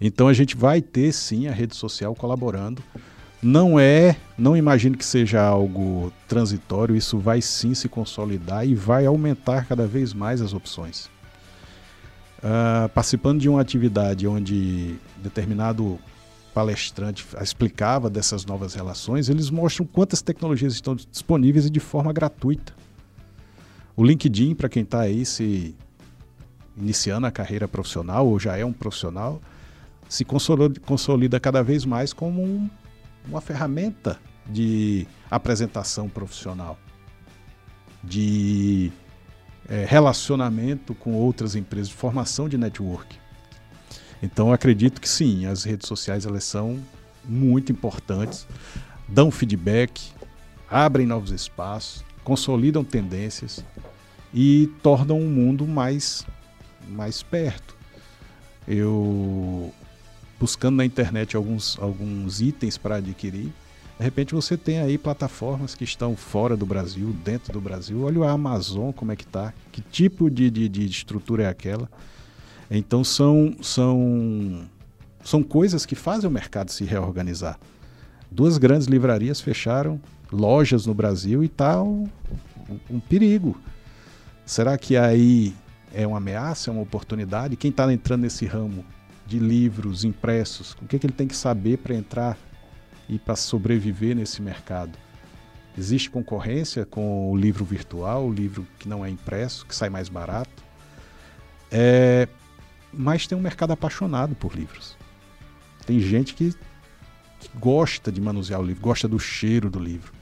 [0.00, 2.82] Então a gente vai ter sim a rede social colaborando.
[3.42, 9.06] Não é, não imagino que seja algo transitório, isso vai sim se consolidar e vai
[9.06, 11.08] aumentar cada vez mais as opções.
[12.38, 15.98] Uh, participando de uma atividade onde determinado
[16.52, 22.74] palestrante explicava dessas novas relações, eles mostram quantas tecnologias estão disponíveis e de forma gratuita.
[23.96, 25.74] O LinkedIn, para quem está aí se
[26.76, 29.40] iniciando a carreira profissional ou já é um profissional,
[30.08, 32.70] se consolida, cada vez mais como um,
[33.26, 36.78] uma ferramenta de apresentação profissional,
[38.02, 38.90] de
[39.68, 43.18] é, relacionamento com outras empresas, de formação de network.
[44.22, 46.82] Então, acredito que sim, as redes sociais elas são
[47.24, 48.46] muito importantes,
[49.06, 50.10] dão feedback,
[50.70, 53.64] abrem novos espaços, consolidam tendências
[54.32, 56.26] e tornam o mundo mais,
[56.88, 57.76] mais perto.
[58.66, 59.72] Eu
[60.38, 63.52] buscando na internet alguns, alguns itens para adquirir.
[63.98, 68.02] De repente você tem aí plataformas que estão fora do Brasil, dentro do Brasil.
[68.02, 71.90] Olha a Amazon como é que está, que tipo de, de, de estrutura é aquela.
[72.70, 74.68] Então são, são,
[75.24, 77.58] são coisas que fazem o mercado se reorganizar.
[78.30, 82.06] Duas grandes livrarias fecharam lojas no Brasil e está um,
[82.88, 83.58] um perigo.
[84.46, 85.54] Será que aí
[85.92, 87.56] é uma ameaça, é uma oportunidade?
[87.56, 88.84] Quem está entrando nesse ramo
[89.28, 92.38] de livros impressos, o que, é que ele tem que saber para entrar
[93.06, 94.98] e para sobreviver nesse mercado.
[95.76, 100.08] Existe concorrência com o livro virtual, o livro que não é impresso, que sai mais
[100.08, 100.64] barato.
[101.70, 102.26] É,
[102.92, 104.96] mas tem um mercado apaixonado por livros.
[105.86, 106.54] Tem gente que,
[107.38, 110.12] que gosta de manusear o livro, gosta do cheiro do livro.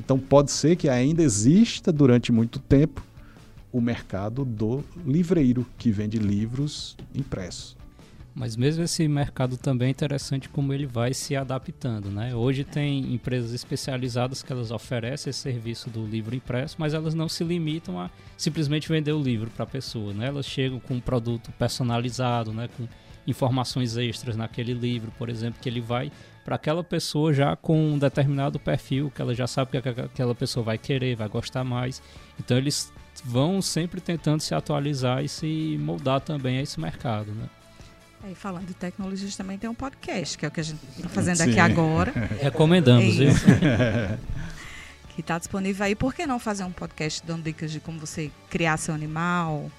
[0.00, 3.04] Então pode ser que ainda exista durante muito tempo
[3.70, 7.77] o mercado do livreiro que vende livros impressos.
[8.38, 12.32] Mas mesmo esse mercado também é interessante como ele vai se adaptando, né?
[12.36, 17.28] Hoje tem empresas especializadas que elas oferecem esse serviço do livro impresso, mas elas não
[17.28, 20.28] se limitam a simplesmente vender o livro para a pessoa, né?
[20.28, 22.68] Elas chegam com um produto personalizado, né?
[22.76, 22.86] Com
[23.26, 26.12] informações extras naquele livro, por exemplo, que ele vai
[26.44, 30.62] para aquela pessoa já com um determinado perfil, que ela já sabe que aquela pessoa
[30.62, 32.00] vai querer, vai gostar mais.
[32.38, 32.92] Então eles
[33.24, 37.48] vão sempre tentando se atualizar e se moldar também a esse mercado, né?
[38.30, 41.08] E falando de tecnologias, também tem um podcast, que é o que a gente está
[41.08, 41.50] fazendo Sim.
[41.50, 42.12] aqui agora.
[42.42, 43.32] Recomendamos, viu?
[45.14, 45.94] que está disponível aí.
[45.94, 49.70] Por que não fazer um podcast dando dicas de como você criar seu animal,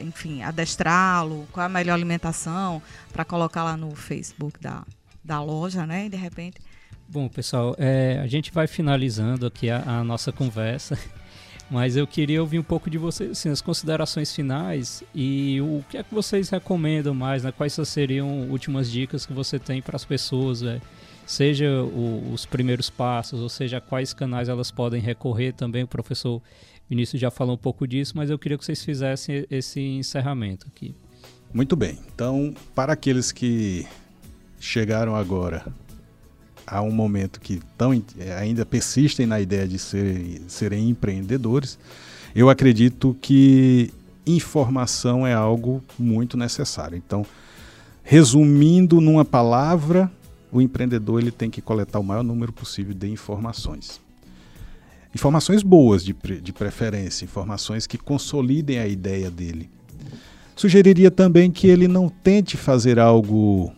[0.00, 4.84] enfim, adestrá-lo, qual é a melhor alimentação, para colocar lá no Facebook da,
[5.24, 6.06] da loja, né?
[6.06, 6.60] E de repente.
[7.08, 10.98] Bom, pessoal, é, a gente vai finalizando aqui a, a nossa conversa.
[11.70, 15.98] Mas eu queria ouvir um pouco de vocês, assim, as considerações finais e o que
[15.98, 17.52] é que vocês recomendam mais, né?
[17.52, 20.80] Quais seriam últimas dicas que você tem para as pessoas, né?
[21.28, 25.82] seja o, os primeiros passos, ou seja, quais canais elas podem recorrer também.
[25.84, 26.42] O professor
[26.88, 30.94] Vinícius já falou um pouco disso, mas eu queria que vocês fizessem esse encerramento aqui.
[31.52, 31.98] Muito bem.
[32.14, 33.86] Então, para aqueles que
[34.58, 35.66] chegaram agora
[36.70, 41.78] há um momento que tão, é, ainda persistem na ideia de ser, serem empreendedores,
[42.34, 43.92] eu acredito que
[44.26, 46.96] informação é algo muito necessário.
[46.96, 47.24] Então,
[48.02, 50.10] resumindo numa palavra,
[50.52, 54.00] o empreendedor ele tem que coletar o maior número possível de informações.
[55.14, 59.70] Informações boas de, de preferência, informações que consolidem a ideia dele.
[60.54, 63.72] Sugeriria também que ele não tente fazer algo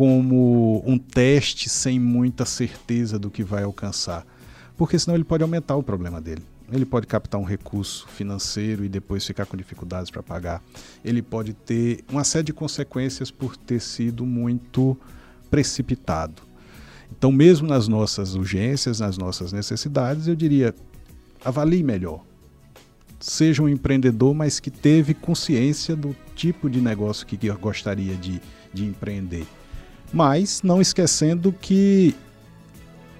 [0.00, 4.26] como um teste sem muita certeza do que vai alcançar,
[4.74, 6.40] porque senão ele pode aumentar o problema dele.
[6.72, 10.62] Ele pode captar um recurso financeiro e depois ficar com dificuldades para pagar.
[11.04, 14.96] Ele pode ter uma série de consequências por ter sido muito
[15.50, 16.40] precipitado.
[17.14, 20.74] Então, mesmo nas nossas urgências, nas nossas necessidades, eu diria:
[21.44, 22.24] avalie melhor.
[23.18, 28.40] Seja um empreendedor, mas que teve consciência do tipo de negócio que gostaria de,
[28.72, 29.46] de empreender.
[30.12, 32.14] Mas não esquecendo que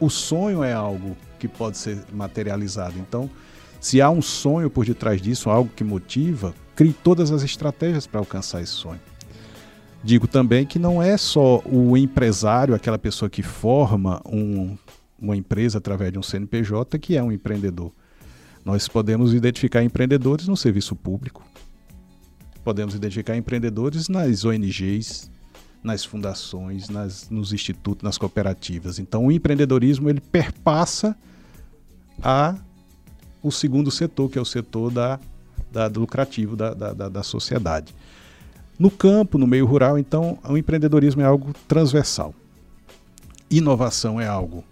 [0.00, 2.98] o sonho é algo que pode ser materializado.
[2.98, 3.30] Então,
[3.80, 8.20] se há um sonho por detrás disso, algo que motiva, crie todas as estratégias para
[8.20, 9.00] alcançar esse sonho.
[10.02, 14.76] Digo também que não é só o empresário, aquela pessoa que forma um,
[15.18, 17.92] uma empresa através de um CNPJ, que é um empreendedor.
[18.64, 21.42] Nós podemos identificar empreendedores no serviço público,
[22.64, 25.30] podemos identificar empreendedores nas ONGs,
[25.82, 28.98] nas fundações, nas, nos institutos, nas cooperativas.
[28.98, 31.16] Então, o empreendedorismo ele perpassa
[32.22, 32.56] a
[33.42, 35.18] o segundo setor, que é o setor da,
[35.72, 37.94] da do lucrativo da, da, da sociedade.
[38.78, 42.34] No campo, no meio rural, então, o empreendedorismo é algo transversal.
[43.50, 44.64] Inovação é algo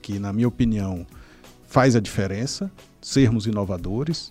[0.00, 1.06] que, na minha opinião,
[1.66, 2.70] faz a diferença,
[3.00, 4.30] sermos inovadores.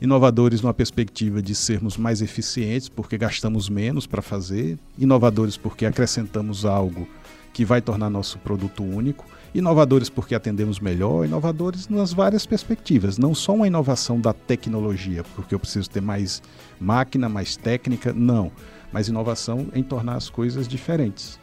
[0.00, 4.78] Inovadores numa perspectiva de sermos mais eficientes, porque gastamos menos para fazer.
[4.98, 7.06] Inovadores porque acrescentamos algo
[7.52, 9.26] que vai tornar nosso produto único.
[9.54, 15.54] Inovadores porque atendemos melhor, inovadores nas várias perspectivas, não só uma inovação da tecnologia, porque
[15.54, 16.40] eu preciso ter mais
[16.80, 18.52] máquina, mais técnica, não,
[18.92, 21.38] mas inovação em tornar as coisas diferentes.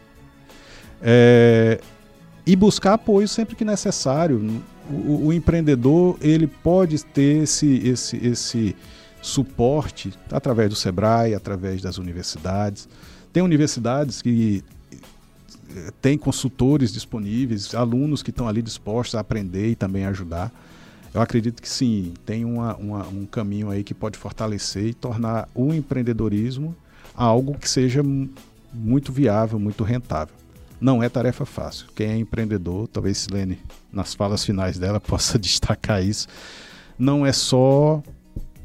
[1.01, 1.79] É,
[2.45, 4.63] e buscar apoio sempre que necessário.
[4.89, 8.75] O, o, empreendedor ele pode ter esse, esse, esse
[9.21, 12.87] suporte através do Sebrae, através das universidades.
[13.33, 14.63] Tem universidades que
[16.01, 20.51] tem consultores disponíveis, alunos que estão ali dispostos a aprender e também ajudar.
[21.13, 25.49] Eu acredito que sim, tem uma, uma, um caminho aí que pode fortalecer e tornar
[25.53, 26.75] o empreendedorismo
[27.15, 28.03] algo que seja
[28.73, 30.35] muito viável, muito rentável.
[30.79, 31.87] Não é tarefa fácil.
[31.95, 33.59] Quem é empreendedor, talvez Silene,
[33.91, 36.27] nas falas finais dela, possa destacar isso.
[36.97, 38.01] Não é só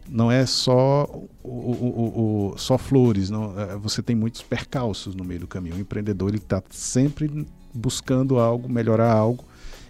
[0.09, 1.05] não é só
[1.43, 5.77] o, o, o, só flores, não, é, você tem muitos percalços no meio do caminho.
[5.77, 9.43] O empreendedor está sempre buscando algo, melhorar algo,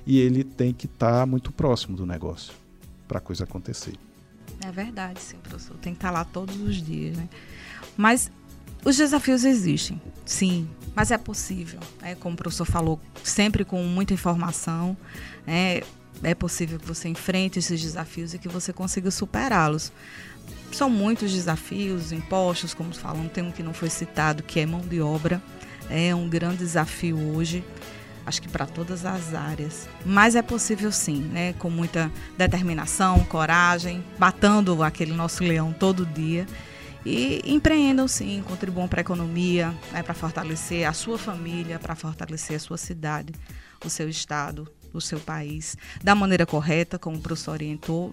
[0.06, 2.54] e ele tem que estar tá muito próximo do negócio
[3.08, 3.94] para a coisa acontecer.
[4.64, 5.76] É verdade, sim, professor.
[5.78, 7.28] Tem que estar tá lá todos os dias, né?
[7.96, 8.30] Mas
[8.84, 11.80] os desafios existem, sim, mas é possível.
[12.02, 14.96] É, como o professor falou, sempre com muita informação.
[15.46, 15.84] É,
[16.22, 19.92] é possível que você enfrente esses desafios e que você consiga superá-los.
[20.72, 24.80] São muitos desafios, impostos, como falam, tem um que não foi citado, que é mão
[24.80, 25.42] de obra.
[25.90, 27.64] É um grande desafio hoje,
[28.24, 29.88] acho que para todas as áreas.
[30.04, 31.52] Mas é possível sim, né?
[31.54, 36.46] com muita determinação, coragem, batendo aquele nosso leão todo dia.
[37.04, 42.56] E empreendam sim, contribuam para a economia, né, para fortalecer a sua família, para fortalecer
[42.56, 43.32] a sua cidade,
[43.84, 48.12] o seu estado, do seu país da maneira correta, como o professor orientou.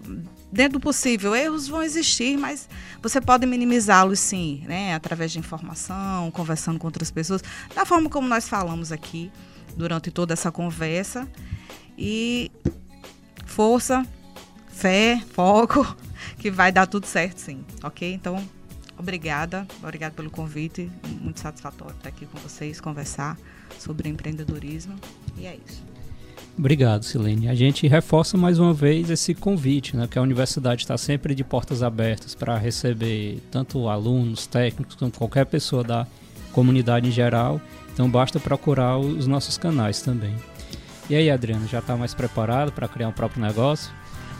[0.50, 2.68] Dentro do possível, erros vão existir, mas
[3.02, 4.94] você pode minimizá-los sim, né?
[4.94, 7.42] através de informação, conversando com outras pessoas,
[7.74, 9.30] da forma como nós falamos aqui
[9.76, 11.28] durante toda essa conversa.
[11.98, 12.50] E
[13.44, 14.06] força,
[14.68, 15.96] fé, foco,
[16.38, 18.10] que vai dar tudo certo sim, ok?
[18.14, 18.42] Então,
[19.00, 20.90] obrigada, obrigada pelo convite,
[21.20, 23.36] muito satisfatório estar aqui com vocês, conversar
[23.78, 24.94] sobre empreendedorismo,
[25.36, 25.82] e é isso.
[26.58, 27.48] Obrigado, Silene.
[27.48, 31.42] A gente reforça mais uma vez esse convite, né, que a universidade está sempre de
[31.42, 36.06] portas abertas para receber tanto alunos, técnicos, quanto qualquer pessoa da
[36.52, 37.60] comunidade em geral.
[37.92, 40.36] Então basta procurar os nossos canais também.
[41.08, 43.90] E aí, Adriano, já está mais preparado para criar um próprio negócio?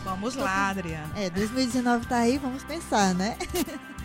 [0.04, 1.12] Vamos lá, Adriano.
[1.16, 3.36] É, 2019 está aí, vamos pensar, né?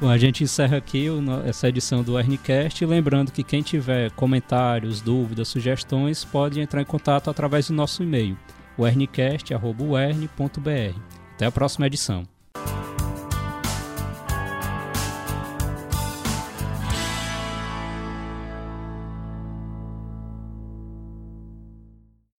[0.00, 1.06] Bom, a gente encerra aqui
[1.44, 2.86] essa edição do Ernicast.
[2.86, 8.38] Lembrando que quem tiver comentários, dúvidas, sugestões, pode entrar em contato através do nosso e-mail,
[8.76, 9.58] o ernicast.br.
[11.34, 12.37] Até a próxima edição.